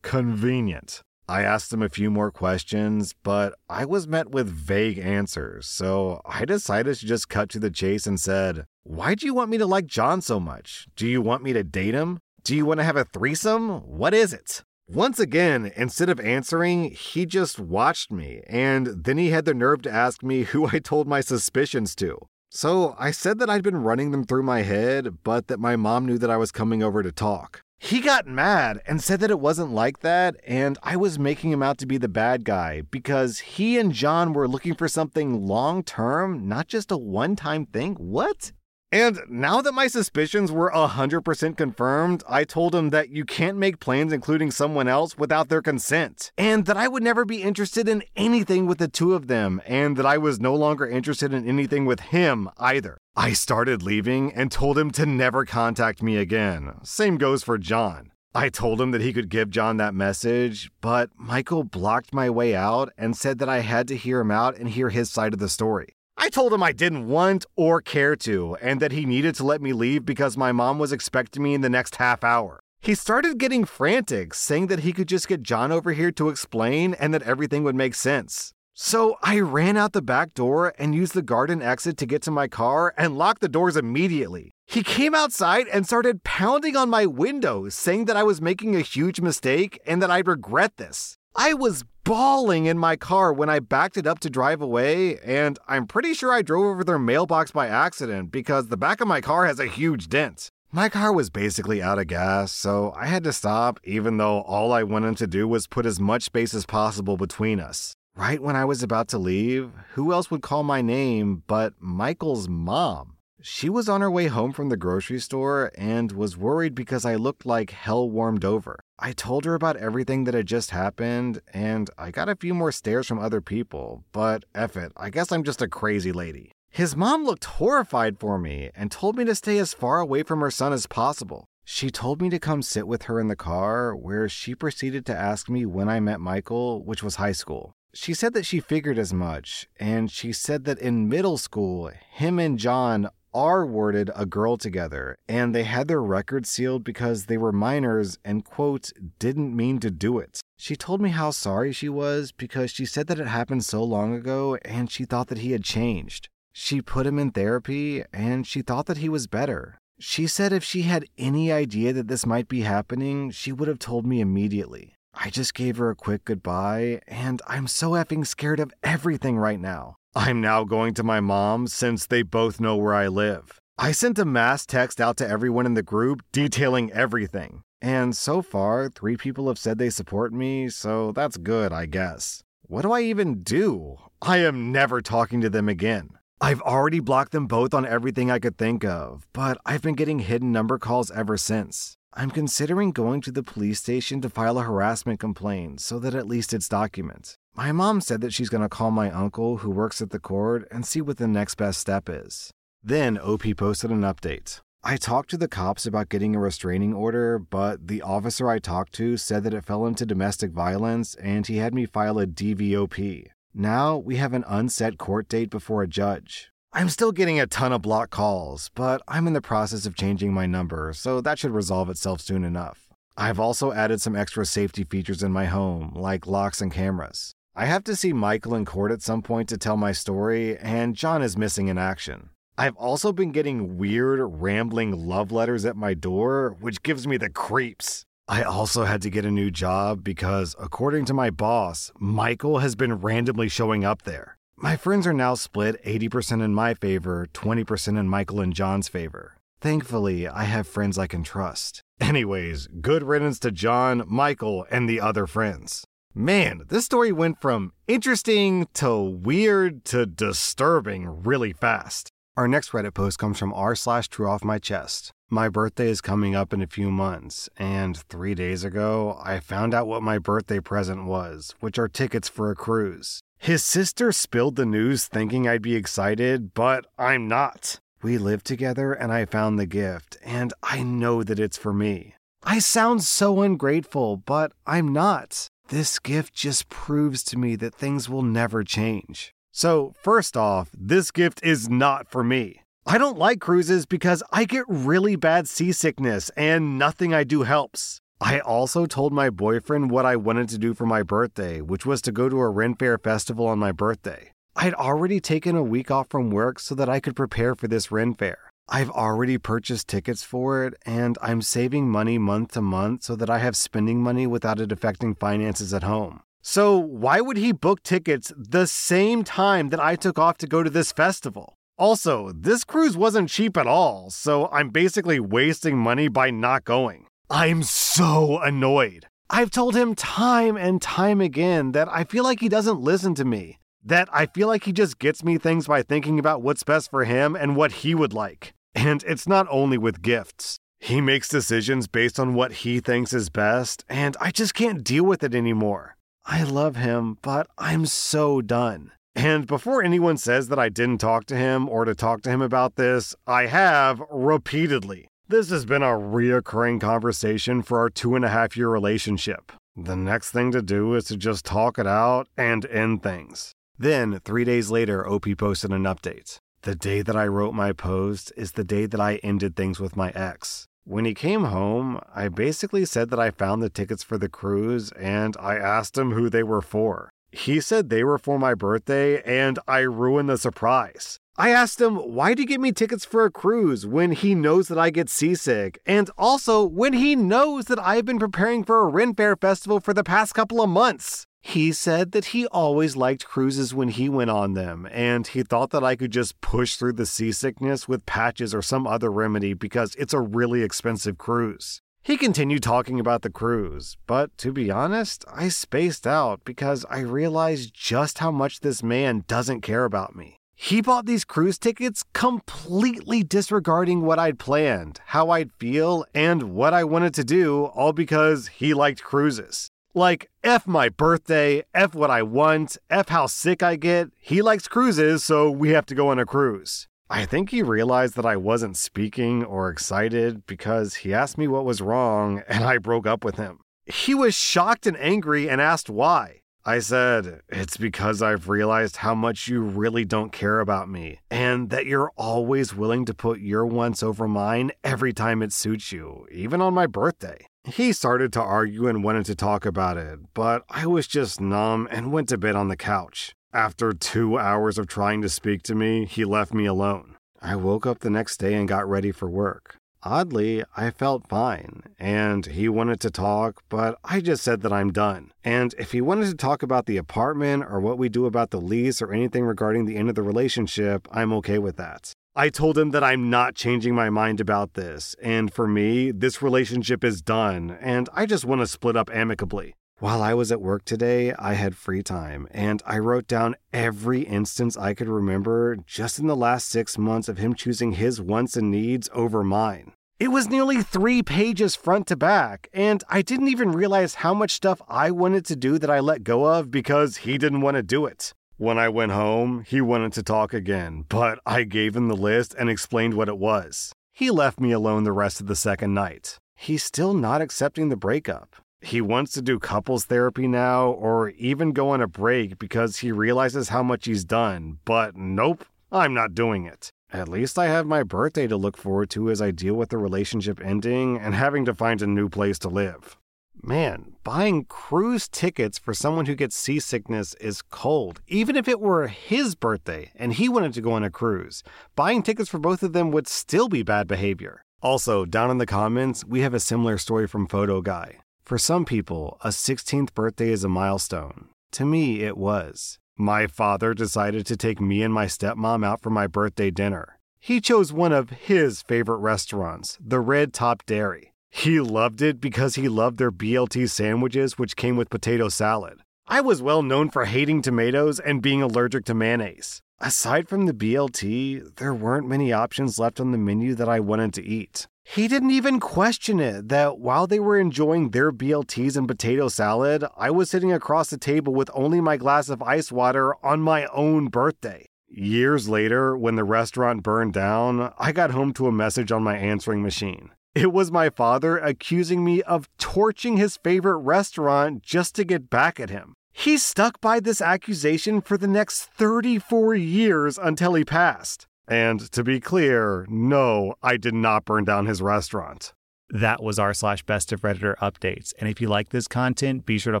Convenient. 0.00 1.02
I 1.28 1.42
asked 1.42 1.70
him 1.70 1.82
a 1.82 1.90
few 1.90 2.10
more 2.10 2.30
questions, 2.30 3.14
but 3.22 3.52
I 3.68 3.84
was 3.84 4.08
met 4.08 4.30
with 4.30 4.48
vague 4.48 4.98
answers, 4.98 5.66
so 5.66 6.22
I 6.24 6.46
decided 6.46 6.96
to 6.96 7.06
just 7.06 7.28
cut 7.28 7.50
to 7.50 7.58
the 7.58 7.70
chase 7.70 8.06
and 8.06 8.18
said, 8.18 8.64
Why 8.82 9.14
do 9.14 9.26
you 9.26 9.34
want 9.34 9.50
me 9.50 9.58
to 9.58 9.66
like 9.66 9.84
John 9.84 10.22
so 10.22 10.40
much? 10.40 10.86
Do 10.96 11.06
you 11.06 11.20
want 11.20 11.42
me 11.42 11.52
to 11.52 11.62
date 11.62 11.92
him? 11.92 12.20
Do 12.46 12.54
you 12.54 12.64
want 12.64 12.78
to 12.78 12.84
have 12.84 12.96
a 12.96 13.02
threesome? 13.02 13.80
What 13.80 14.14
is 14.14 14.32
it? 14.32 14.62
Once 14.86 15.18
again, 15.18 15.72
instead 15.74 16.08
of 16.08 16.20
answering, 16.20 16.92
he 16.92 17.26
just 17.26 17.58
watched 17.58 18.12
me, 18.12 18.40
and 18.46 18.86
then 18.86 19.18
he 19.18 19.30
had 19.30 19.46
the 19.46 19.52
nerve 19.52 19.82
to 19.82 19.90
ask 19.90 20.22
me 20.22 20.42
who 20.52 20.68
I 20.68 20.78
told 20.78 21.08
my 21.08 21.20
suspicions 21.20 21.96
to. 21.96 22.20
So 22.48 22.94
I 23.00 23.10
said 23.10 23.40
that 23.40 23.50
I'd 23.50 23.64
been 23.64 23.82
running 23.82 24.12
them 24.12 24.22
through 24.22 24.44
my 24.44 24.62
head, 24.62 25.24
but 25.24 25.48
that 25.48 25.58
my 25.58 25.74
mom 25.74 26.06
knew 26.06 26.18
that 26.18 26.30
I 26.30 26.36
was 26.36 26.52
coming 26.52 26.84
over 26.84 27.02
to 27.02 27.10
talk. 27.10 27.62
He 27.80 28.00
got 28.00 28.28
mad 28.28 28.80
and 28.86 29.02
said 29.02 29.18
that 29.20 29.30
it 29.32 29.40
wasn't 29.40 29.72
like 29.72 29.98
that, 30.02 30.36
and 30.46 30.78
I 30.84 30.94
was 30.94 31.18
making 31.18 31.50
him 31.50 31.64
out 31.64 31.78
to 31.78 31.86
be 31.86 31.98
the 31.98 32.08
bad 32.08 32.44
guy 32.44 32.82
because 32.82 33.40
he 33.40 33.76
and 33.76 33.92
John 33.92 34.32
were 34.32 34.46
looking 34.46 34.76
for 34.76 34.86
something 34.86 35.48
long 35.48 35.82
term, 35.82 36.46
not 36.46 36.68
just 36.68 36.92
a 36.92 36.96
one 36.96 37.34
time 37.34 37.66
thing. 37.66 37.96
What? 37.96 38.52
And 38.92 39.18
now 39.28 39.60
that 39.62 39.72
my 39.72 39.88
suspicions 39.88 40.52
were 40.52 40.70
100% 40.70 41.56
confirmed, 41.56 42.22
I 42.28 42.44
told 42.44 42.74
him 42.74 42.90
that 42.90 43.10
you 43.10 43.24
can't 43.24 43.58
make 43.58 43.80
plans 43.80 44.12
including 44.12 44.52
someone 44.52 44.86
else 44.86 45.18
without 45.18 45.48
their 45.48 45.60
consent, 45.60 46.30
and 46.38 46.66
that 46.66 46.76
I 46.76 46.86
would 46.86 47.02
never 47.02 47.24
be 47.24 47.42
interested 47.42 47.88
in 47.88 48.04
anything 48.14 48.66
with 48.66 48.78
the 48.78 48.86
two 48.86 49.14
of 49.14 49.26
them, 49.26 49.60
and 49.66 49.96
that 49.96 50.06
I 50.06 50.18
was 50.18 50.38
no 50.38 50.54
longer 50.54 50.86
interested 50.86 51.34
in 51.34 51.48
anything 51.48 51.84
with 51.84 52.00
him 52.00 52.48
either. 52.58 52.98
I 53.16 53.32
started 53.32 53.82
leaving 53.82 54.32
and 54.32 54.52
told 54.52 54.78
him 54.78 54.92
to 54.92 55.04
never 55.04 55.44
contact 55.44 56.00
me 56.00 56.16
again. 56.16 56.74
Same 56.84 57.18
goes 57.18 57.42
for 57.42 57.58
John. 57.58 58.12
I 58.34 58.50
told 58.50 58.80
him 58.80 58.90
that 58.92 59.00
he 59.00 59.14
could 59.14 59.30
give 59.30 59.50
John 59.50 59.78
that 59.78 59.94
message, 59.94 60.70
but 60.80 61.10
Michael 61.16 61.64
blocked 61.64 62.12
my 62.12 62.30
way 62.30 62.54
out 62.54 62.92
and 62.96 63.16
said 63.16 63.38
that 63.38 63.48
I 63.48 63.60
had 63.60 63.88
to 63.88 63.96
hear 63.96 64.20
him 64.20 64.30
out 64.30 64.56
and 64.56 64.68
hear 64.68 64.90
his 64.90 65.10
side 65.10 65.32
of 65.32 65.40
the 65.40 65.48
story. 65.48 65.95
I 66.18 66.28
told 66.30 66.52
him 66.52 66.62
I 66.62 66.72
didn't 66.72 67.08
want 67.08 67.44
or 67.56 67.80
care 67.80 68.16
to, 68.16 68.56
and 68.62 68.80
that 68.80 68.92
he 68.92 69.04
needed 69.04 69.34
to 69.36 69.44
let 69.44 69.60
me 69.60 69.72
leave 69.72 70.04
because 70.04 70.36
my 70.36 70.50
mom 70.50 70.78
was 70.78 70.92
expecting 70.92 71.42
me 71.42 71.54
in 71.54 71.60
the 71.60 71.68
next 71.68 71.96
half 71.96 72.24
hour. 72.24 72.60
He 72.80 72.94
started 72.94 73.38
getting 73.38 73.64
frantic, 73.64 74.32
saying 74.32 74.68
that 74.68 74.80
he 74.80 74.92
could 74.92 75.08
just 75.08 75.28
get 75.28 75.42
John 75.42 75.72
over 75.72 75.92
here 75.92 76.10
to 76.12 76.28
explain 76.28 76.94
and 76.94 77.12
that 77.12 77.22
everything 77.22 77.64
would 77.64 77.74
make 77.74 77.94
sense. 77.94 78.52
So 78.72 79.16
I 79.22 79.40
ran 79.40 79.76
out 79.76 79.92
the 79.92 80.02
back 80.02 80.34
door 80.34 80.74
and 80.78 80.94
used 80.94 81.14
the 81.14 81.22
garden 81.22 81.62
exit 81.62 81.96
to 81.96 82.06
get 82.06 82.22
to 82.22 82.30
my 82.30 82.46
car 82.46 82.92
and 82.96 83.16
locked 83.16 83.40
the 83.40 83.48
doors 83.48 83.76
immediately. 83.76 84.52
He 84.66 84.82
came 84.82 85.14
outside 85.14 85.66
and 85.68 85.86
started 85.86 86.24
pounding 86.24 86.76
on 86.76 86.90
my 86.90 87.06
window, 87.06 87.68
saying 87.68 88.04
that 88.04 88.16
I 88.16 88.22
was 88.22 88.42
making 88.42 88.76
a 88.76 88.80
huge 88.80 89.20
mistake 89.20 89.78
and 89.86 90.02
that 90.02 90.10
I'd 90.10 90.28
regret 90.28 90.76
this. 90.76 91.16
I 91.38 91.52
was 91.52 91.84
bawling 92.02 92.64
in 92.64 92.78
my 92.78 92.96
car 92.96 93.30
when 93.30 93.50
I 93.50 93.58
backed 93.58 93.98
it 93.98 94.06
up 94.06 94.20
to 94.20 94.30
drive 94.30 94.62
away, 94.62 95.18
and 95.18 95.58
I'm 95.68 95.86
pretty 95.86 96.14
sure 96.14 96.32
I 96.32 96.40
drove 96.40 96.64
over 96.64 96.82
their 96.82 96.98
mailbox 96.98 97.50
by 97.50 97.68
accident 97.68 98.32
because 98.32 98.68
the 98.68 98.76
back 98.78 99.02
of 99.02 99.08
my 99.08 99.20
car 99.20 99.44
has 99.44 99.60
a 99.60 99.66
huge 99.66 100.08
dent. 100.08 100.48
My 100.72 100.88
car 100.88 101.12
was 101.12 101.28
basically 101.28 101.82
out 101.82 101.98
of 101.98 102.06
gas, 102.06 102.52
so 102.52 102.94
I 102.96 103.06
had 103.06 103.22
to 103.24 103.34
stop, 103.34 103.80
even 103.84 104.16
though 104.16 104.40
all 104.42 104.72
I 104.72 104.82
wanted 104.82 105.18
to 105.18 105.26
do 105.26 105.46
was 105.46 105.66
put 105.66 105.84
as 105.84 106.00
much 106.00 106.22
space 106.22 106.54
as 106.54 106.64
possible 106.64 107.18
between 107.18 107.60
us. 107.60 107.92
Right 108.16 108.40
when 108.40 108.56
I 108.56 108.64
was 108.64 108.82
about 108.82 109.08
to 109.08 109.18
leave, 109.18 109.72
who 109.92 110.14
else 110.14 110.30
would 110.30 110.40
call 110.40 110.62
my 110.62 110.80
name 110.80 111.42
but 111.46 111.74
Michael's 111.80 112.48
mom? 112.48 113.15
She 113.48 113.70
was 113.70 113.88
on 113.88 114.00
her 114.00 114.10
way 114.10 114.26
home 114.26 114.52
from 114.52 114.70
the 114.70 114.76
grocery 114.76 115.20
store 115.20 115.70
and 115.78 116.10
was 116.10 116.36
worried 116.36 116.74
because 116.74 117.04
I 117.04 117.14
looked 117.14 117.46
like 117.46 117.70
hell 117.70 118.10
warmed 118.10 118.44
over. 118.44 118.80
I 118.98 119.12
told 119.12 119.44
her 119.44 119.54
about 119.54 119.76
everything 119.76 120.24
that 120.24 120.34
had 120.34 120.46
just 120.46 120.72
happened, 120.72 121.40
and 121.54 121.88
I 121.96 122.10
got 122.10 122.28
a 122.28 122.34
few 122.34 122.54
more 122.54 122.72
stares 122.72 123.06
from 123.06 123.20
other 123.20 123.40
people, 123.40 124.02
but 124.10 124.44
F 124.52 124.76
it, 124.76 124.90
I 124.96 125.10
guess 125.10 125.30
I'm 125.30 125.44
just 125.44 125.62
a 125.62 125.68
crazy 125.68 126.10
lady. 126.10 126.50
His 126.70 126.96
mom 126.96 127.24
looked 127.24 127.44
horrified 127.44 128.18
for 128.18 128.36
me 128.36 128.70
and 128.74 128.90
told 128.90 129.16
me 129.16 129.24
to 129.26 129.34
stay 129.36 129.58
as 129.58 129.72
far 129.72 130.00
away 130.00 130.24
from 130.24 130.40
her 130.40 130.50
son 130.50 130.72
as 130.72 130.88
possible. 130.88 131.46
She 131.64 131.88
told 131.88 132.20
me 132.20 132.28
to 132.30 132.40
come 132.40 132.62
sit 132.62 132.88
with 132.88 133.02
her 133.02 133.20
in 133.20 133.28
the 133.28 133.36
car, 133.36 133.94
where 133.94 134.28
she 134.28 134.56
proceeded 134.56 135.06
to 135.06 135.16
ask 135.16 135.48
me 135.48 135.64
when 135.64 135.88
I 135.88 136.00
met 136.00 136.20
Michael, 136.20 136.84
which 136.84 137.04
was 137.04 137.14
high 137.14 137.30
school. 137.30 137.76
She 137.94 138.12
said 138.12 138.34
that 138.34 138.44
she 138.44 138.60
figured 138.60 138.98
as 138.98 139.14
much, 139.14 139.68
and 139.80 140.10
she 140.10 140.30
said 140.30 140.64
that 140.64 140.78
in 140.78 141.08
middle 141.08 141.38
school, 141.38 141.90
him 142.10 142.38
and 142.38 142.58
John 142.58 143.08
R 143.36 143.66
worded 143.66 144.10
a 144.16 144.24
girl 144.24 144.56
together, 144.56 145.18
and 145.28 145.54
they 145.54 145.64
had 145.64 145.88
their 145.88 146.02
record 146.02 146.46
sealed 146.46 146.82
because 146.84 147.26
they 147.26 147.36
were 147.36 147.52
minors 147.52 148.18
and, 148.24 148.46
quote, 148.46 148.92
didn't 149.18 149.54
mean 149.54 149.78
to 149.80 149.90
do 149.90 150.18
it. 150.18 150.40
She 150.56 150.74
told 150.74 151.02
me 151.02 151.10
how 151.10 151.32
sorry 151.32 151.74
she 151.74 151.90
was 151.90 152.32
because 152.32 152.70
she 152.70 152.86
said 152.86 153.08
that 153.08 153.18
it 153.18 153.26
happened 153.26 153.62
so 153.62 153.84
long 153.84 154.14
ago 154.14 154.56
and 154.64 154.90
she 154.90 155.04
thought 155.04 155.28
that 155.28 155.38
he 155.38 155.52
had 155.52 155.64
changed. 155.64 156.30
She 156.54 156.80
put 156.80 157.06
him 157.06 157.18
in 157.18 157.30
therapy 157.30 158.04
and 158.10 158.46
she 158.46 158.62
thought 158.62 158.86
that 158.86 158.96
he 158.96 159.10
was 159.10 159.26
better. 159.26 159.76
She 159.98 160.26
said 160.26 160.54
if 160.54 160.64
she 160.64 160.82
had 160.82 161.04
any 161.18 161.52
idea 161.52 161.92
that 161.92 162.08
this 162.08 162.24
might 162.24 162.48
be 162.48 162.62
happening, 162.62 163.30
she 163.32 163.52
would 163.52 163.68
have 163.68 163.78
told 163.78 164.06
me 164.06 164.22
immediately. 164.22 164.94
I 165.12 165.28
just 165.28 165.52
gave 165.52 165.76
her 165.76 165.90
a 165.90 165.94
quick 165.94 166.24
goodbye, 166.24 167.00
and 167.06 167.40
I'm 167.46 167.66
so 167.66 167.92
effing 167.92 168.26
scared 168.26 168.60
of 168.60 168.72
everything 168.82 169.38
right 169.38 169.60
now. 169.60 169.96
I'm 170.18 170.40
now 170.40 170.64
going 170.64 170.94
to 170.94 171.02
my 171.02 171.20
mom 171.20 171.66
since 171.66 172.06
they 172.06 172.22
both 172.22 172.58
know 172.58 172.74
where 172.74 172.94
I 172.94 173.06
live. 173.06 173.60
I 173.76 173.92
sent 173.92 174.18
a 174.18 174.24
mass 174.24 174.64
text 174.64 174.98
out 174.98 175.18
to 175.18 175.28
everyone 175.28 175.66
in 175.66 175.74
the 175.74 175.82
group 175.82 176.22
detailing 176.32 176.90
everything. 176.92 177.60
And 177.82 178.16
so 178.16 178.40
far, 178.40 178.88
three 178.88 179.18
people 179.18 179.48
have 179.48 179.58
said 179.58 179.76
they 179.76 179.90
support 179.90 180.32
me, 180.32 180.70
so 180.70 181.12
that's 181.12 181.36
good, 181.36 181.70
I 181.70 181.84
guess. 181.84 182.42
What 182.62 182.80
do 182.80 182.92
I 182.92 183.02
even 183.02 183.42
do? 183.42 183.98
I 184.22 184.38
am 184.38 184.72
never 184.72 185.02
talking 185.02 185.42
to 185.42 185.50
them 185.50 185.68
again. 185.68 186.08
I've 186.40 186.62
already 186.62 187.00
blocked 187.00 187.32
them 187.32 187.46
both 187.46 187.74
on 187.74 187.84
everything 187.84 188.30
I 188.30 188.38
could 188.38 188.56
think 188.56 188.86
of, 188.86 189.26
but 189.34 189.58
I've 189.66 189.82
been 189.82 189.96
getting 189.96 190.20
hidden 190.20 190.50
number 190.50 190.78
calls 190.78 191.10
ever 191.10 191.36
since. 191.36 191.98
I'm 192.14 192.30
considering 192.30 192.92
going 192.92 193.20
to 193.20 193.30
the 193.30 193.42
police 193.42 193.80
station 193.80 194.22
to 194.22 194.30
file 194.30 194.58
a 194.58 194.62
harassment 194.62 195.20
complaint 195.20 195.82
so 195.82 195.98
that 195.98 196.14
at 196.14 196.26
least 196.26 196.54
it's 196.54 196.70
documented. 196.70 197.36
My 197.56 197.72
mom 197.72 198.02
said 198.02 198.20
that 198.20 198.34
she's 198.34 198.50
going 198.50 198.62
to 198.62 198.68
call 198.68 198.90
my 198.90 199.10
uncle 199.10 199.58
who 199.58 199.70
works 199.70 200.02
at 200.02 200.10
the 200.10 200.18
court 200.18 200.68
and 200.70 200.84
see 200.84 201.00
what 201.00 201.16
the 201.16 201.26
next 201.26 201.54
best 201.54 201.80
step 201.80 202.06
is. 202.06 202.50
Then 202.84 203.16
OP 203.16 203.44
posted 203.56 203.90
an 203.90 204.02
update. 204.02 204.60
I 204.84 204.98
talked 204.98 205.30
to 205.30 205.38
the 205.38 205.48
cops 205.48 205.86
about 205.86 206.10
getting 206.10 206.36
a 206.36 206.38
restraining 206.38 206.92
order, 206.92 207.38
but 207.38 207.88
the 207.88 208.02
officer 208.02 208.50
I 208.50 208.58
talked 208.58 208.92
to 208.96 209.16
said 209.16 209.42
that 209.44 209.54
it 209.54 209.64
fell 209.64 209.86
into 209.86 210.04
domestic 210.04 210.50
violence 210.50 211.14
and 211.14 211.46
he 211.46 211.56
had 211.56 211.72
me 211.72 211.86
file 211.86 212.18
a 212.18 212.26
DVOP. 212.26 213.28
Now 213.54 213.96
we 213.96 214.16
have 214.16 214.34
an 214.34 214.44
unset 214.46 214.98
court 214.98 215.26
date 215.26 215.48
before 215.48 215.82
a 215.82 215.88
judge. 215.88 216.50
I'm 216.74 216.90
still 216.90 217.10
getting 217.10 217.40
a 217.40 217.46
ton 217.46 217.72
of 217.72 217.80
block 217.80 218.10
calls, 218.10 218.70
but 218.74 219.00
I'm 219.08 219.26
in 219.26 219.32
the 219.32 219.40
process 219.40 219.86
of 219.86 219.96
changing 219.96 220.34
my 220.34 220.44
number, 220.44 220.92
so 220.92 221.22
that 221.22 221.38
should 221.38 221.52
resolve 221.52 221.88
itself 221.88 222.20
soon 222.20 222.44
enough. 222.44 222.90
I've 223.16 223.40
also 223.40 223.72
added 223.72 224.02
some 224.02 224.14
extra 224.14 224.44
safety 224.44 224.84
features 224.84 225.22
in 225.22 225.32
my 225.32 225.46
home, 225.46 225.94
like 225.96 226.26
locks 226.26 226.60
and 226.60 226.70
cameras. 226.70 227.32
I 227.58 227.64
have 227.64 227.84
to 227.84 227.96
see 227.96 228.12
Michael 228.12 228.54
in 228.54 228.66
court 228.66 228.92
at 228.92 229.00
some 229.00 229.22
point 229.22 229.48
to 229.48 229.56
tell 229.56 229.78
my 229.78 229.92
story, 229.92 230.58
and 230.58 230.94
John 230.94 231.22
is 231.22 231.38
missing 231.38 231.68
in 231.68 231.78
action. 231.78 232.28
I've 232.58 232.76
also 232.76 233.14
been 233.14 233.32
getting 233.32 233.78
weird, 233.78 234.20
rambling 234.22 234.92
love 235.08 235.32
letters 235.32 235.64
at 235.64 235.74
my 235.74 235.94
door, 235.94 236.54
which 236.60 236.82
gives 236.82 237.06
me 237.06 237.16
the 237.16 237.30
creeps. 237.30 238.04
I 238.28 238.42
also 238.42 238.84
had 238.84 239.00
to 239.02 239.10
get 239.10 239.24
a 239.24 239.30
new 239.30 239.50
job 239.50 240.04
because, 240.04 240.54
according 240.60 241.06
to 241.06 241.14
my 241.14 241.30
boss, 241.30 241.90
Michael 241.98 242.58
has 242.58 242.74
been 242.74 243.00
randomly 243.00 243.48
showing 243.48 243.86
up 243.86 244.02
there. 244.02 244.36
My 244.58 244.76
friends 244.76 245.06
are 245.06 245.14
now 245.14 245.34
split 245.34 245.82
80% 245.82 246.44
in 246.44 246.52
my 246.52 246.74
favor, 246.74 247.26
20% 247.32 247.98
in 247.98 248.06
Michael 248.06 248.42
and 248.42 248.52
John's 248.52 248.88
favor. 248.88 249.38
Thankfully, 249.62 250.28
I 250.28 250.44
have 250.44 250.68
friends 250.68 250.98
I 250.98 251.06
can 251.06 251.22
trust. 251.22 251.80
Anyways, 252.00 252.68
good 252.82 253.02
riddance 253.02 253.38
to 253.38 253.50
John, 253.50 254.04
Michael, 254.06 254.66
and 254.70 254.86
the 254.86 255.00
other 255.00 255.26
friends. 255.26 255.86
Man, 256.18 256.62
this 256.68 256.86
story 256.86 257.12
went 257.12 257.42
from 257.42 257.74
interesting 257.86 258.68
to 258.72 258.98
weird 258.98 259.84
to 259.84 260.06
disturbing 260.06 261.24
really 261.24 261.52
fast. 261.52 262.10
Our 262.38 262.48
next 262.48 262.70
Reddit 262.70 262.94
post 262.94 263.18
comes 263.18 263.38
from 263.38 263.52
r 263.52 263.74
slash 263.74 264.08
true 264.08 264.26
off 264.26 264.42
my 264.42 264.58
chest. 264.58 265.12
My 265.28 265.50
birthday 265.50 265.90
is 265.90 266.00
coming 266.00 266.34
up 266.34 266.54
in 266.54 266.62
a 266.62 266.66
few 266.66 266.90
months, 266.90 267.50
and 267.58 267.98
three 268.08 268.34
days 268.34 268.64
ago, 268.64 269.20
I 269.22 269.40
found 269.40 269.74
out 269.74 269.88
what 269.88 270.02
my 270.02 270.16
birthday 270.16 270.58
present 270.58 271.04
was, 271.04 271.54
which 271.60 271.78
are 271.78 271.86
tickets 271.86 272.30
for 272.30 272.50
a 272.50 272.56
cruise. 272.56 273.20
His 273.36 273.62
sister 273.62 274.10
spilled 274.10 274.56
the 274.56 274.64
news 274.64 275.04
thinking 275.04 275.46
I'd 275.46 275.60
be 275.60 275.76
excited, 275.76 276.54
but 276.54 276.86
I'm 276.96 277.28
not. 277.28 277.78
We 278.02 278.16
live 278.16 278.42
together, 278.42 278.94
and 278.94 279.12
I 279.12 279.26
found 279.26 279.58
the 279.58 279.66
gift, 279.66 280.16
and 280.24 280.54
I 280.62 280.82
know 280.82 281.22
that 281.22 281.38
it's 281.38 281.58
for 281.58 281.74
me. 281.74 282.14
I 282.42 282.58
sound 282.58 283.02
so 283.02 283.42
ungrateful, 283.42 284.16
but 284.16 284.52
I'm 284.66 284.94
not. 284.94 285.50
This 285.68 285.98
gift 285.98 286.32
just 286.32 286.68
proves 286.68 287.24
to 287.24 287.36
me 287.36 287.56
that 287.56 287.74
things 287.74 288.08
will 288.08 288.22
never 288.22 288.62
change. 288.62 289.32
So, 289.50 289.94
first 290.00 290.36
off, 290.36 290.70
this 290.72 291.10
gift 291.10 291.42
is 291.42 291.68
not 291.68 292.08
for 292.08 292.22
me. 292.22 292.62
I 292.86 292.98
don't 292.98 293.18
like 293.18 293.40
cruises 293.40 293.84
because 293.84 294.22
I 294.30 294.44
get 294.44 294.64
really 294.68 295.16
bad 295.16 295.48
seasickness 295.48 296.30
and 296.36 296.78
nothing 296.78 297.12
I 297.12 297.24
do 297.24 297.42
helps. 297.42 297.98
I 298.20 298.38
also 298.38 298.86
told 298.86 299.12
my 299.12 299.28
boyfriend 299.28 299.90
what 299.90 300.06
I 300.06 300.14
wanted 300.14 300.48
to 300.50 300.58
do 300.58 300.72
for 300.72 300.86
my 300.86 301.02
birthday, 301.02 301.60
which 301.60 301.84
was 301.84 302.00
to 302.02 302.12
go 302.12 302.28
to 302.28 302.38
a 302.38 302.48
Ren 302.48 302.76
Fair 302.76 302.96
festival 302.96 303.48
on 303.48 303.58
my 303.58 303.72
birthday. 303.72 304.30
I'd 304.54 304.74
already 304.74 305.18
taken 305.18 305.56
a 305.56 305.64
week 305.64 305.90
off 305.90 306.08
from 306.08 306.30
work 306.30 306.60
so 306.60 306.76
that 306.76 306.88
I 306.88 307.00
could 307.00 307.16
prepare 307.16 307.56
for 307.56 307.66
this 307.66 307.90
Ren 307.90 308.14
Fair. 308.14 308.38
I've 308.68 308.90
already 308.90 309.38
purchased 309.38 309.86
tickets 309.86 310.24
for 310.24 310.64
it, 310.64 310.74
and 310.84 311.16
I'm 311.22 311.40
saving 311.40 311.88
money 311.88 312.18
month 312.18 312.52
to 312.52 312.60
month 312.60 313.04
so 313.04 313.14
that 313.14 313.30
I 313.30 313.38
have 313.38 313.56
spending 313.56 314.02
money 314.02 314.26
without 314.26 314.60
it 314.60 314.72
affecting 314.72 315.14
finances 315.14 315.72
at 315.72 315.84
home. 315.84 316.22
So, 316.42 316.76
why 316.76 317.20
would 317.20 317.36
he 317.36 317.52
book 317.52 317.82
tickets 317.84 318.32
the 318.36 318.66
same 318.66 319.22
time 319.22 319.68
that 319.70 319.80
I 319.80 319.94
took 319.94 320.18
off 320.18 320.38
to 320.38 320.48
go 320.48 320.64
to 320.64 320.70
this 320.70 320.90
festival? 320.90 321.54
Also, 321.78 322.32
this 322.32 322.64
cruise 322.64 322.96
wasn't 322.96 323.28
cheap 323.28 323.56
at 323.56 323.66
all, 323.68 324.10
so 324.10 324.48
I'm 324.50 324.70
basically 324.70 325.20
wasting 325.20 325.76
money 325.76 326.08
by 326.08 326.30
not 326.30 326.64
going. 326.64 327.06
I'm 327.30 327.62
so 327.62 328.40
annoyed. 328.40 329.06
I've 329.30 329.50
told 329.50 329.76
him 329.76 329.94
time 329.94 330.56
and 330.56 330.82
time 330.82 331.20
again 331.20 331.72
that 331.72 331.88
I 331.90 332.04
feel 332.04 332.24
like 332.24 332.40
he 332.40 332.48
doesn't 332.48 332.80
listen 332.80 333.14
to 333.16 333.24
me, 333.24 333.58
that 333.84 334.08
I 334.12 334.26
feel 334.26 334.48
like 334.48 334.64
he 334.64 334.72
just 334.72 334.98
gets 334.98 335.22
me 335.22 335.38
things 335.38 335.66
by 335.66 335.82
thinking 335.82 336.18
about 336.18 336.42
what's 336.42 336.62
best 336.64 336.90
for 336.90 337.04
him 337.04 337.36
and 337.36 337.56
what 337.56 337.72
he 337.72 337.94
would 337.94 338.12
like. 338.12 338.54
And 338.76 339.02
it's 339.04 339.26
not 339.26 339.46
only 339.50 339.78
with 339.78 340.02
gifts. 340.02 340.58
He 340.78 341.00
makes 341.00 341.28
decisions 341.28 341.88
based 341.88 342.20
on 342.20 342.34
what 342.34 342.52
he 342.52 342.78
thinks 342.78 343.14
is 343.14 343.30
best, 343.30 343.84
and 343.88 344.16
I 344.20 344.30
just 344.30 344.52
can't 344.52 344.84
deal 344.84 345.04
with 345.04 345.24
it 345.24 345.34
anymore. 345.34 345.96
I 346.26 346.42
love 346.42 346.76
him, 346.76 347.16
but 347.22 347.46
I'm 347.56 347.86
so 347.86 348.42
done. 348.42 348.92
And 349.14 349.46
before 349.46 349.82
anyone 349.82 350.18
says 350.18 350.48
that 350.48 350.58
I 350.58 350.68
didn't 350.68 350.98
talk 350.98 351.24
to 351.26 351.36
him 351.36 351.70
or 351.70 351.86
to 351.86 351.94
talk 351.94 352.20
to 352.22 352.30
him 352.30 352.42
about 352.42 352.76
this, 352.76 353.14
I 353.26 353.46
have 353.46 354.02
repeatedly. 354.10 355.08
This 355.26 355.48
has 355.48 355.64
been 355.64 355.82
a 355.82 355.96
reoccurring 355.96 356.78
conversation 356.78 357.62
for 357.62 357.78
our 357.78 357.88
two 357.88 358.14
and 358.14 358.26
a 358.26 358.28
half 358.28 358.58
year 358.58 358.68
relationship. 358.68 359.52
The 359.74 359.96
next 359.96 360.32
thing 360.32 360.52
to 360.52 360.60
do 360.60 360.94
is 360.94 361.04
to 361.06 361.16
just 361.16 361.46
talk 361.46 361.78
it 361.78 361.86
out 361.86 362.28
and 362.36 362.66
end 362.66 363.02
things. 363.02 363.52
Then, 363.78 364.20
three 364.22 364.44
days 364.44 364.70
later, 364.70 365.08
OP 365.08 365.26
posted 365.38 365.70
an 365.70 365.84
update. 365.84 366.38
The 366.66 366.74
day 366.74 367.00
that 367.02 367.14
I 367.14 367.28
wrote 367.28 367.54
my 367.54 367.70
post 367.70 368.32
is 368.36 368.50
the 368.50 368.64
day 368.64 368.86
that 368.86 369.00
I 369.00 369.20
ended 369.22 369.54
things 369.54 369.78
with 369.78 369.94
my 369.94 370.10
ex. 370.16 370.66
When 370.82 371.04
he 371.04 371.14
came 371.14 371.44
home, 371.44 372.00
I 372.12 372.26
basically 372.28 372.84
said 372.84 373.08
that 373.10 373.20
I 373.20 373.30
found 373.30 373.62
the 373.62 373.70
tickets 373.70 374.02
for 374.02 374.18
the 374.18 374.28
cruise 374.28 374.90
and 374.98 375.36
I 375.38 375.58
asked 375.58 375.96
him 375.96 376.10
who 376.10 376.28
they 376.28 376.42
were 376.42 376.60
for. 376.60 377.10
He 377.30 377.60
said 377.60 377.88
they 377.88 378.02
were 378.02 378.18
for 378.18 378.36
my 378.36 378.54
birthday 378.54 379.22
and 379.22 379.60
I 379.68 379.82
ruined 379.82 380.28
the 380.28 380.36
surprise. 380.36 381.20
I 381.36 381.50
asked 381.50 381.80
him, 381.80 381.98
why 381.98 382.30
did 382.30 382.40
he 382.40 382.46
get 382.46 382.60
me 382.60 382.72
tickets 382.72 383.04
for 383.04 383.24
a 383.24 383.30
cruise 383.30 383.86
when 383.86 384.10
he 384.10 384.34
knows 384.34 384.66
that 384.66 384.78
I 384.78 384.90
get 384.90 385.08
seasick? 385.08 385.78
And 385.86 386.10
also, 386.18 386.64
when 386.64 386.94
he 386.94 387.14
knows 387.14 387.66
that 387.66 387.78
I've 387.78 388.06
been 388.06 388.18
preparing 388.18 388.64
for 388.64 388.80
a 388.80 388.88
Ren 388.88 389.14
Fair 389.14 389.36
festival 389.36 389.78
for 389.78 389.94
the 389.94 390.02
past 390.02 390.34
couple 390.34 390.60
of 390.60 390.68
months. 390.68 391.28
He 391.46 391.70
said 391.70 392.10
that 392.10 392.26
he 392.26 392.48
always 392.48 392.96
liked 392.96 393.24
cruises 393.24 393.72
when 393.72 393.88
he 393.90 394.08
went 394.08 394.30
on 394.30 394.54
them, 394.54 394.88
and 394.90 395.24
he 395.24 395.44
thought 395.44 395.70
that 395.70 395.84
I 395.84 395.94
could 395.94 396.10
just 396.10 396.40
push 396.40 396.74
through 396.74 396.94
the 396.94 397.06
seasickness 397.06 397.86
with 397.86 398.04
patches 398.04 398.52
or 398.52 398.62
some 398.62 398.84
other 398.84 399.12
remedy 399.12 399.54
because 399.54 399.94
it's 399.94 400.12
a 400.12 400.20
really 400.20 400.64
expensive 400.64 401.18
cruise. 401.18 401.80
He 402.02 402.16
continued 402.16 402.64
talking 402.64 402.98
about 402.98 403.22
the 403.22 403.30
cruise, 403.30 403.96
but 404.08 404.36
to 404.38 404.52
be 404.52 404.72
honest, 404.72 405.24
I 405.32 405.48
spaced 405.48 406.04
out 406.04 406.40
because 406.44 406.84
I 406.90 406.98
realized 406.98 407.72
just 407.72 408.18
how 408.18 408.32
much 408.32 408.58
this 408.60 408.82
man 408.82 409.22
doesn't 409.28 409.60
care 409.60 409.84
about 409.84 410.16
me. 410.16 410.38
He 410.56 410.80
bought 410.80 411.06
these 411.06 411.24
cruise 411.24 411.60
tickets 411.60 412.02
completely 412.12 413.22
disregarding 413.22 414.02
what 414.02 414.18
I'd 414.18 414.40
planned, 414.40 415.00
how 415.06 415.30
I'd 415.30 415.52
feel, 415.52 416.06
and 416.12 416.54
what 416.54 416.74
I 416.74 416.82
wanted 416.82 417.14
to 417.14 417.24
do, 417.24 417.66
all 417.66 417.92
because 417.92 418.48
he 418.48 418.74
liked 418.74 419.04
cruises. 419.04 419.70
Like, 419.96 420.28
F 420.44 420.66
my 420.66 420.90
birthday, 420.90 421.62
F 421.72 421.94
what 421.94 422.10
I 422.10 422.22
want, 422.22 422.76
F 422.90 423.08
how 423.08 423.24
sick 423.24 423.62
I 423.62 423.76
get. 423.76 424.10
He 424.18 424.42
likes 424.42 424.68
cruises, 424.68 425.24
so 425.24 425.50
we 425.50 425.70
have 425.70 425.86
to 425.86 425.94
go 425.94 426.10
on 426.10 426.18
a 426.18 426.26
cruise. 426.26 426.86
I 427.08 427.24
think 427.24 427.48
he 427.48 427.62
realized 427.62 428.14
that 428.16 428.26
I 428.26 428.36
wasn't 428.36 428.76
speaking 428.76 429.42
or 429.42 429.70
excited 429.70 430.46
because 430.46 430.96
he 430.96 431.14
asked 431.14 431.38
me 431.38 431.48
what 431.48 431.64
was 431.64 431.80
wrong 431.80 432.42
and 432.46 432.62
I 432.62 432.76
broke 432.76 433.06
up 433.06 433.24
with 433.24 433.36
him. 433.36 433.60
He 433.86 434.14
was 434.14 434.34
shocked 434.34 434.86
and 434.86 434.98
angry 434.98 435.48
and 435.48 435.62
asked 435.62 435.88
why. 435.88 436.42
I 436.68 436.80
said, 436.80 437.42
It's 437.48 437.76
because 437.76 438.20
I've 438.20 438.48
realized 438.48 438.96
how 438.96 439.14
much 439.14 439.46
you 439.46 439.62
really 439.62 440.04
don't 440.04 440.32
care 440.32 440.58
about 440.58 440.88
me, 440.88 441.20
and 441.30 441.70
that 441.70 441.86
you're 441.86 442.10
always 442.16 442.74
willing 442.74 443.04
to 443.04 443.14
put 443.14 443.38
your 443.38 443.64
wants 443.64 444.02
over 444.02 444.26
mine 444.26 444.72
every 444.82 445.12
time 445.12 445.42
it 445.42 445.52
suits 445.52 445.92
you, 445.92 446.26
even 446.32 446.60
on 446.60 446.74
my 446.74 446.88
birthday. 446.88 447.46
He 447.62 447.92
started 447.92 448.32
to 448.32 448.42
argue 448.42 448.88
and 448.88 449.04
wanted 449.04 449.26
to 449.26 449.36
talk 449.36 449.64
about 449.64 449.96
it, 449.96 450.18
but 450.34 450.64
I 450.68 450.86
was 450.86 451.06
just 451.06 451.40
numb 451.40 451.86
and 451.88 452.10
went 452.10 452.28
to 452.30 452.38
bed 452.38 452.56
on 452.56 452.66
the 452.66 452.76
couch. 452.76 453.36
After 453.52 453.92
two 453.92 454.36
hours 454.36 454.76
of 454.76 454.88
trying 454.88 455.22
to 455.22 455.28
speak 455.28 455.62
to 455.64 455.74
me, 455.76 456.04
he 456.04 456.24
left 456.24 456.52
me 456.52 456.66
alone. 456.66 457.14
I 457.40 457.54
woke 457.54 457.86
up 457.86 458.00
the 458.00 458.10
next 458.10 458.38
day 458.38 458.54
and 458.54 458.66
got 458.66 458.88
ready 458.88 459.12
for 459.12 459.30
work. 459.30 459.76
Oddly, 460.02 460.62
I 460.76 460.90
felt 460.90 461.28
fine, 461.28 461.82
and 461.98 462.46
he 462.46 462.68
wanted 462.68 463.00
to 463.00 463.10
talk, 463.10 463.62
but 463.68 463.98
I 464.04 464.20
just 464.20 464.44
said 464.44 464.60
that 464.60 464.72
I'm 464.72 464.92
done. 464.92 465.32
And 465.42 465.74
if 465.78 465.92
he 465.92 466.00
wanted 466.00 466.26
to 466.26 466.36
talk 466.36 466.62
about 466.62 466.86
the 466.86 466.96
apartment 466.96 467.64
or 467.68 467.80
what 467.80 467.98
we 467.98 468.08
do 468.08 468.26
about 468.26 468.50
the 468.50 468.60
lease 468.60 469.02
or 469.02 469.12
anything 469.12 469.44
regarding 469.44 469.84
the 469.84 469.96
end 469.96 470.08
of 470.08 470.14
the 470.14 470.22
relationship, 470.22 471.08
I'm 471.10 471.32
okay 471.34 471.58
with 471.58 471.76
that. 471.76 472.12
I 472.36 472.50
told 472.50 472.76
him 472.76 472.90
that 472.90 473.02
I'm 473.02 473.30
not 473.30 473.54
changing 473.54 473.94
my 473.94 474.10
mind 474.10 474.40
about 474.40 474.74
this, 474.74 475.16
and 475.22 475.52
for 475.52 475.66
me, 475.66 476.10
this 476.10 476.42
relationship 476.42 477.02
is 477.02 477.22
done, 477.22 477.78
and 477.80 478.08
I 478.12 478.26
just 478.26 478.44
want 478.44 478.60
to 478.60 478.66
split 478.66 478.96
up 478.96 479.10
amicably. 479.10 479.74
While 479.98 480.20
I 480.20 480.34
was 480.34 480.52
at 480.52 480.60
work 480.60 480.84
today, 480.84 481.32
I 481.38 481.54
had 481.54 481.74
free 481.74 482.02
time, 482.02 482.48
and 482.50 482.82
I 482.84 482.98
wrote 482.98 483.26
down 483.26 483.56
every 483.72 484.20
instance 484.24 484.76
I 484.76 484.92
could 484.92 485.08
remember 485.08 485.74
just 485.86 486.18
in 486.18 486.26
the 486.26 486.36
last 486.36 486.68
six 486.68 486.98
months 486.98 487.30
of 487.30 487.38
him 487.38 487.54
choosing 487.54 487.92
his 487.92 488.20
wants 488.20 488.58
and 488.58 488.70
needs 488.70 489.08
over 489.14 489.42
mine. 489.42 489.92
It 490.20 490.28
was 490.28 490.50
nearly 490.50 490.82
three 490.82 491.22
pages 491.22 491.74
front 491.74 492.08
to 492.08 492.16
back, 492.16 492.68
and 492.74 493.02
I 493.08 493.22
didn't 493.22 493.48
even 493.48 493.72
realize 493.72 494.16
how 494.16 494.34
much 494.34 494.50
stuff 494.50 494.82
I 494.86 495.10
wanted 495.10 495.46
to 495.46 495.56
do 495.56 495.78
that 495.78 495.90
I 495.90 496.00
let 496.00 496.24
go 496.24 496.44
of 496.44 496.70
because 496.70 497.18
he 497.18 497.38
didn't 497.38 497.62
want 497.62 497.78
to 497.78 497.82
do 497.82 498.04
it. 498.04 498.34
When 498.58 498.78
I 498.78 498.90
went 498.90 499.12
home, 499.12 499.64
he 499.66 499.80
wanted 499.80 500.12
to 500.12 500.22
talk 500.22 500.52
again, 500.52 501.06
but 501.08 501.38
I 501.46 501.62
gave 501.62 501.96
him 501.96 502.08
the 502.08 502.16
list 502.16 502.54
and 502.58 502.68
explained 502.68 503.14
what 503.14 503.28
it 503.28 503.38
was. 503.38 503.94
He 504.12 504.30
left 504.30 504.60
me 504.60 504.72
alone 504.72 505.04
the 505.04 505.12
rest 505.12 505.40
of 505.40 505.46
the 505.46 505.56
second 505.56 505.94
night. 505.94 506.36
He's 506.54 506.84
still 506.84 507.14
not 507.14 507.40
accepting 507.40 507.88
the 507.88 507.96
breakup. 507.96 508.56
He 508.86 509.00
wants 509.00 509.32
to 509.32 509.42
do 509.42 509.58
couples 509.58 510.04
therapy 510.04 510.46
now 510.46 510.90
or 510.90 511.30
even 511.30 511.72
go 511.72 511.88
on 511.88 512.00
a 512.00 512.06
break 512.06 512.56
because 512.56 512.98
he 512.98 513.10
realizes 513.10 513.70
how 513.70 513.82
much 513.82 514.04
he's 514.04 514.24
done, 514.24 514.78
but 514.84 515.16
nope, 515.16 515.64
I'm 515.90 516.14
not 516.14 516.36
doing 516.36 516.66
it. 516.66 516.90
At 517.12 517.28
least 517.28 517.58
I 517.58 517.66
have 517.66 517.84
my 517.84 518.04
birthday 518.04 518.46
to 518.46 518.56
look 518.56 518.76
forward 518.76 519.10
to 519.10 519.28
as 519.28 519.42
I 519.42 519.50
deal 519.50 519.74
with 519.74 519.88
the 519.88 519.98
relationship 519.98 520.60
ending 520.64 521.18
and 521.18 521.34
having 521.34 521.64
to 521.64 521.74
find 521.74 522.00
a 522.00 522.06
new 522.06 522.28
place 522.28 522.60
to 522.60 522.68
live. 522.68 523.16
Man, 523.60 524.12
buying 524.22 524.66
cruise 524.66 525.28
tickets 525.28 525.80
for 525.80 525.92
someone 525.92 526.26
who 526.26 526.36
gets 526.36 526.54
seasickness 526.54 527.34
is 527.40 527.62
cold. 527.62 528.20
Even 528.28 528.54
if 528.54 528.68
it 528.68 528.78
were 528.78 529.08
his 529.08 529.56
birthday 529.56 530.12
and 530.14 530.34
he 530.34 530.48
wanted 530.48 530.72
to 530.74 530.80
go 530.80 530.92
on 530.92 531.02
a 531.02 531.10
cruise, 531.10 531.64
buying 531.96 532.22
tickets 532.22 532.48
for 532.48 532.60
both 532.60 532.84
of 532.84 532.92
them 532.92 533.10
would 533.10 533.26
still 533.26 533.68
be 533.68 533.82
bad 533.82 534.06
behavior. 534.06 534.62
Also, 534.80 535.24
down 535.24 535.50
in 535.50 535.58
the 535.58 535.66
comments, 535.66 536.24
we 536.24 536.42
have 536.42 536.54
a 536.54 536.60
similar 536.60 536.96
story 536.96 537.26
from 537.26 537.48
Photo 537.48 537.82
Guy. 537.82 538.20
For 538.46 538.58
some 538.58 538.84
people, 538.84 539.38
a 539.40 539.48
16th 539.48 540.14
birthday 540.14 540.52
is 540.52 540.62
a 540.62 540.68
milestone. 540.68 541.48
To 541.72 541.84
me, 541.84 542.20
it 542.20 542.36
was. 542.36 543.00
My 543.18 543.48
father 543.48 543.92
decided 543.92 544.46
to 544.46 544.56
take 544.56 544.80
me 544.80 545.02
and 545.02 545.12
my 545.12 545.26
stepmom 545.26 545.84
out 545.84 546.00
for 546.00 546.10
my 546.10 546.28
birthday 546.28 546.70
dinner. 546.70 547.18
He 547.40 547.60
chose 547.60 547.92
one 547.92 548.12
of 548.12 548.30
his 548.30 548.82
favorite 548.82 549.16
restaurants, 549.16 549.98
the 550.00 550.20
Red 550.20 550.52
Top 550.52 550.86
Dairy. 550.86 551.32
He 551.50 551.80
loved 551.80 552.22
it 552.22 552.40
because 552.40 552.76
he 552.76 552.88
loved 552.88 553.18
their 553.18 553.32
BLT 553.32 553.90
sandwiches, 553.90 554.56
which 554.56 554.76
came 554.76 554.96
with 554.96 555.10
potato 555.10 555.48
salad. 555.48 556.02
I 556.28 556.40
was 556.40 556.62
well 556.62 556.84
known 556.84 557.10
for 557.10 557.24
hating 557.24 557.62
tomatoes 557.62 558.20
and 558.20 558.40
being 558.40 558.62
allergic 558.62 559.06
to 559.06 559.14
mayonnaise. 559.14 559.82
Aside 559.98 560.48
from 560.48 560.66
the 560.66 560.72
BLT, 560.72 561.74
there 561.78 561.94
weren't 561.94 562.28
many 562.28 562.52
options 562.52 562.96
left 562.96 563.18
on 563.18 563.32
the 563.32 563.38
menu 563.38 563.74
that 563.74 563.88
I 563.88 563.98
wanted 563.98 564.32
to 564.34 564.44
eat. 564.44 564.86
He 565.08 565.28
didn't 565.28 565.52
even 565.52 565.78
question 565.78 566.40
it 566.40 566.68
that 566.68 566.98
while 566.98 567.28
they 567.28 567.38
were 567.38 567.58
enjoying 567.58 568.10
their 568.10 568.32
BLTs 568.32 568.96
and 568.96 569.06
potato 569.06 569.48
salad, 569.48 570.04
I 570.16 570.32
was 570.32 570.50
sitting 570.50 570.72
across 570.72 571.10
the 571.10 571.16
table 571.16 571.54
with 571.54 571.70
only 571.72 572.00
my 572.00 572.16
glass 572.16 572.48
of 572.48 572.60
ice 572.60 572.90
water 572.90 573.36
on 573.44 573.60
my 573.60 573.86
own 573.86 574.26
birthday. 574.26 574.86
Years 575.08 575.68
later, 575.68 576.16
when 576.16 576.34
the 576.34 576.42
restaurant 576.42 577.04
burned 577.04 577.34
down, 577.34 577.92
I 577.98 578.10
got 578.10 578.32
home 578.32 578.52
to 578.54 578.66
a 578.66 578.72
message 578.72 579.12
on 579.12 579.22
my 579.22 579.36
answering 579.36 579.80
machine. 579.80 580.30
It 580.56 580.72
was 580.72 580.90
my 580.90 581.08
father 581.08 581.56
accusing 581.56 582.24
me 582.24 582.42
of 582.42 582.68
torching 582.76 583.36
his 583.36 583.58
favorite 583.58 583.98
restaurant 583.98 584.82
just 584.82 585.14
to 585.14 585.24
get 585.24 585.48
back 585.48 585.78
at 585.78 585.88
him. 585.88 586.14
He 586.32 586.58
stuck 586.58 587.00
by 587.00 587.20
this 587.20 587.40
accusation 587.40 588.20
for 588.20 588.36
the 588.36 588.48
next 588.48 588.86
34 588.86 589.76
years 589.76 590.36
until 590.36 590.74
he 590.74 590.84
passed. 590.84 591.46
And 591.68 592.00
to 592.12 592.22
be 592.22 592.40
clear, 592.40 593.06
no, 593.08 593.74
I 593.82 593.96
did 593.96 594.14
not 594.14 594.44
burn 594.44 594.64
down 594.64 594.86
his 594.86 595.02
restaurant. 595.02 595.72
That 596.10 596.40
was 596.42 596.58
r 596.58 596.72
slash 596.72 597.02
best 597.02 597.32
of 597.32 597.40
Redditor 597.40 597.76
updates. 597.78 598.32
And 598.38 598.48
if 598.48 598.60
you 598.60 598.68
like 598.68 598.90
this 598.90 599.08
content, 599.08 599.66
be 599.66 599.78
sure 599.78 599.92
to 599.92 600.00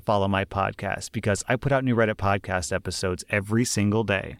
follow 0.00 0.28
my 0.28 0.44
podcast 0.44 1.10
because 1.10 1.42
I 1.48 1.56
put 1.56 1.72
out 1.72 1.82
new 1.82 1.96
Reddit 1.96 2.14
podcast 2.14 2.72
episodes 2.72 3.24
every 3.28 3.64
single 3.64 4.04
day. 4.04 4.36